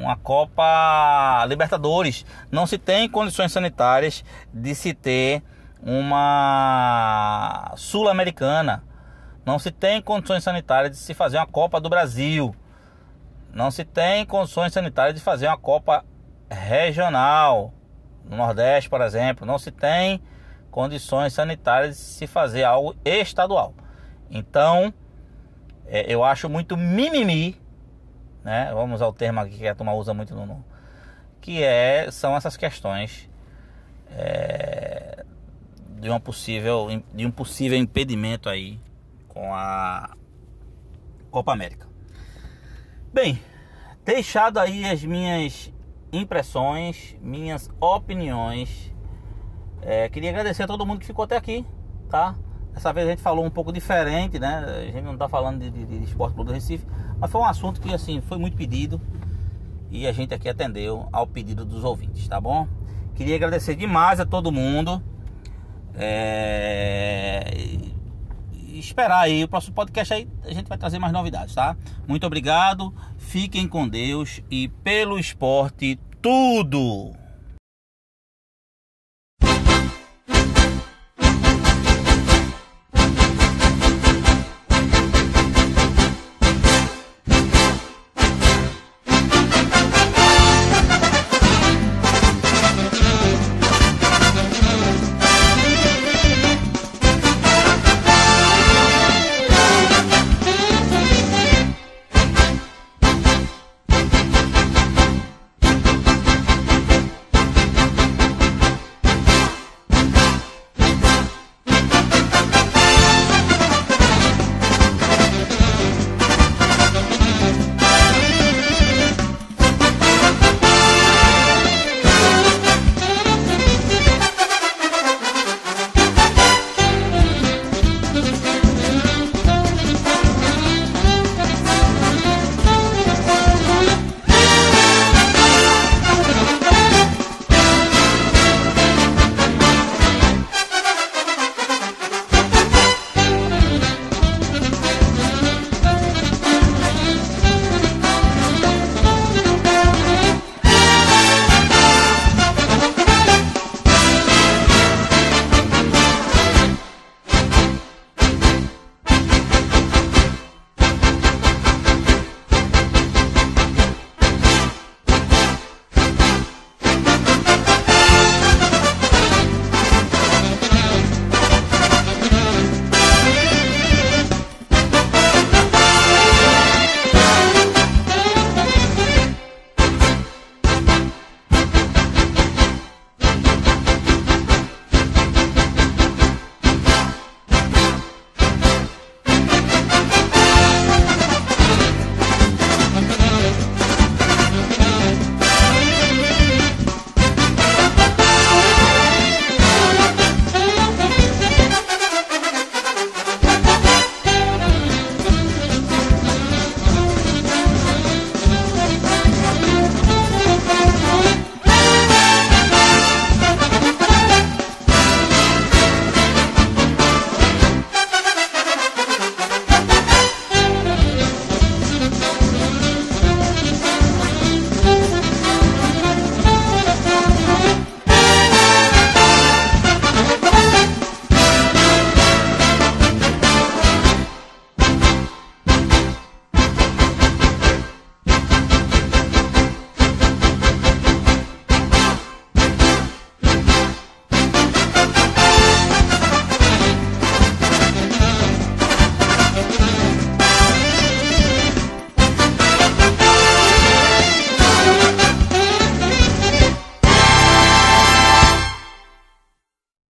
uma 0.03 0.17
Copa 0.17 1.45
Libertadores. 1.47 2.25
Não 2.51 2.67
se 2.67 2.79
tem 2.79 3.09
condições 3.09 3.53
sanitárias 3.53 4.25
de 4.53 4.75
se 4.75 4.95
ter 4.95 5.43
uma 5.83 7.73
Sul-Americana. 7.77 8.85
Não 9.45 9.59
se 9.59 9.71
tem 9.71 10.03
condições 10.03 10.43
sanitárias 10.43 10.93
de 10.93 10.99
se 10.99 11.15
fazer 11.15 11.39
uma 11.39 11.47
Copa 11.47 11.81
do 11.81 11.89
Brasil. 11.89 12.55
Não 13.53 13.71
se 13.71 13.85
tem 13.85 14.27
condições 14.27 14.73
sanitárias 14.73 15.15
de 15.15 15.21
fazer 15.21 15.47
uma 15.47 15.57
Copa 15.57 16.05
regional. 16.51 17.73
No 18.25 18.37
Nordeste, 18.37 18.91
por 18.91 19.01
exemplo, 19.01 19.47
não 19.47 19.59
se 19.59 19.71
tem 19.71 20.21
condições 20.71 21.33
sanitárias 21.33 21.97
de 21.97 22.03
se 22.03 22.27
fazer 22.27 22.65
algo 22.65 22.95
estadual. 23.05 23.73
Então, 24.31 24.93
é, 25.89 26.13
eu 26.13 26.25
acho 26.25 26.49
muito 26.49 26.77
mimimi, 26.77 27.61
né? 28.45 28.71
Vamos 28.73 29.01
ao 29.01 29.13
termo 29.13 29.41
aqui 29.41 29.59
que 29.59 29.69
a 29.69 29.75
turma 29.75 29.95
usa 29.95 30.13
muito 30.13 30.35
no, 30.35 30.65
que 31.41 31.63
é 31.63 32.11
são 32.11 32.37
essas 32.37 32.57
questões 32.57 33.29
é, 34.11 35.25
de 36.01 36.09
uma 36.09 36.21
possível 36.21 36.89
de 37.15 37.27
um 37.27 37.31
possível 37.31 37.79
impedimento 37.79 38.49
aí 38.49 38.81
com 39.29 39.55
a 39.55 40.11
Copa 41.31 41.53
América. 41.53 41.87
Bem, 43.13 43.39
deixado 44.05 44.59
aí 44.59 44.85
as 44.85 45.05
minhas 45.05 45.73
impressões, 46.13 47.17
minhas 47.21 47.71
opiniões. 47.81 48.93
É, 49.83 50.09
queria 50.09 50.31
agradecer 50.31 50.65
a 50.65 50.67
todo 50.67 50.85
mundo 50.85 51.01
que 51.01 51.07
ficou 51.07 51.25
até 51.25 51.37
aqui, 51.37 51.65
tá? 52.09 52.35
Dessa 52.77 52.93
vez 52.93 53.07
a 53.07 53.11
gente 53.11 53.23
falou 53.23 53.43
um 53.43 53.49
pouco 53.49 53.73
diferente, 53.73 54.39
né? 54.39 54.59
A 54.59 54.85
gente 54.85 55.01
não 55.01 55.15
está 55.15 55.27
falando 55.27 55.61
de, 55.61 55.71
de, 55.71 55.87
de 55.87 56.05
Esporte 56.05 56.35
Clube 56.35 56.49
do 56.51 56.55
Recife, 56.55 56.85
mas 57.19 57.31
foi 57.31 57.41
um 57.41 57.47
assunto 57.47 57.81
que 57.81 57.93
assim 57.95 58.21
foi 58.21 58.37
muito 58.37 58.55
pedido 58.55 59.01
e 59.91 60.07
a 60.07 60.13
gente 60.13 60.35
aqui 60.35 60.47
atendeu 60.47 61.09
ao 61.11 61.27
pedido 61.27 61.65
dos 61.65 61.85
ouvintes, 61.85 62.29
tá 62.29 62.39
bom? 62.39 62.69
Queria 63.15 63.35
agradecer 63.35 63.77
demais 63.77 64.21
a 64.21 64.27
todo 64.27 64.53
mundo. 64.53 65.03
É... 65.95 67.51
Esperar 68.75 69.21
aí 69.21 69.43
o 69.43 69.49
próximo 69.49 69.75
podcast 69.75 70.13
aí 70.13 70.29
a 70.45 70.53
gente 70.53 70.69
vai 70.69 70.77
trazer 70.77 70.99
mais 70.99 71.15
novidades, 71.15 71.55
tá? 71.55 71.75
Muito 72.07 72.27
obrigado, 72.27 72.93
fiquem 73.17 73.67
com 73.67 73.89
Deus 73.89 74.43
e 74.51 74.69
pelo 74.69 75.19
esporte 75.19 75.99
tudo. 76.21 77.26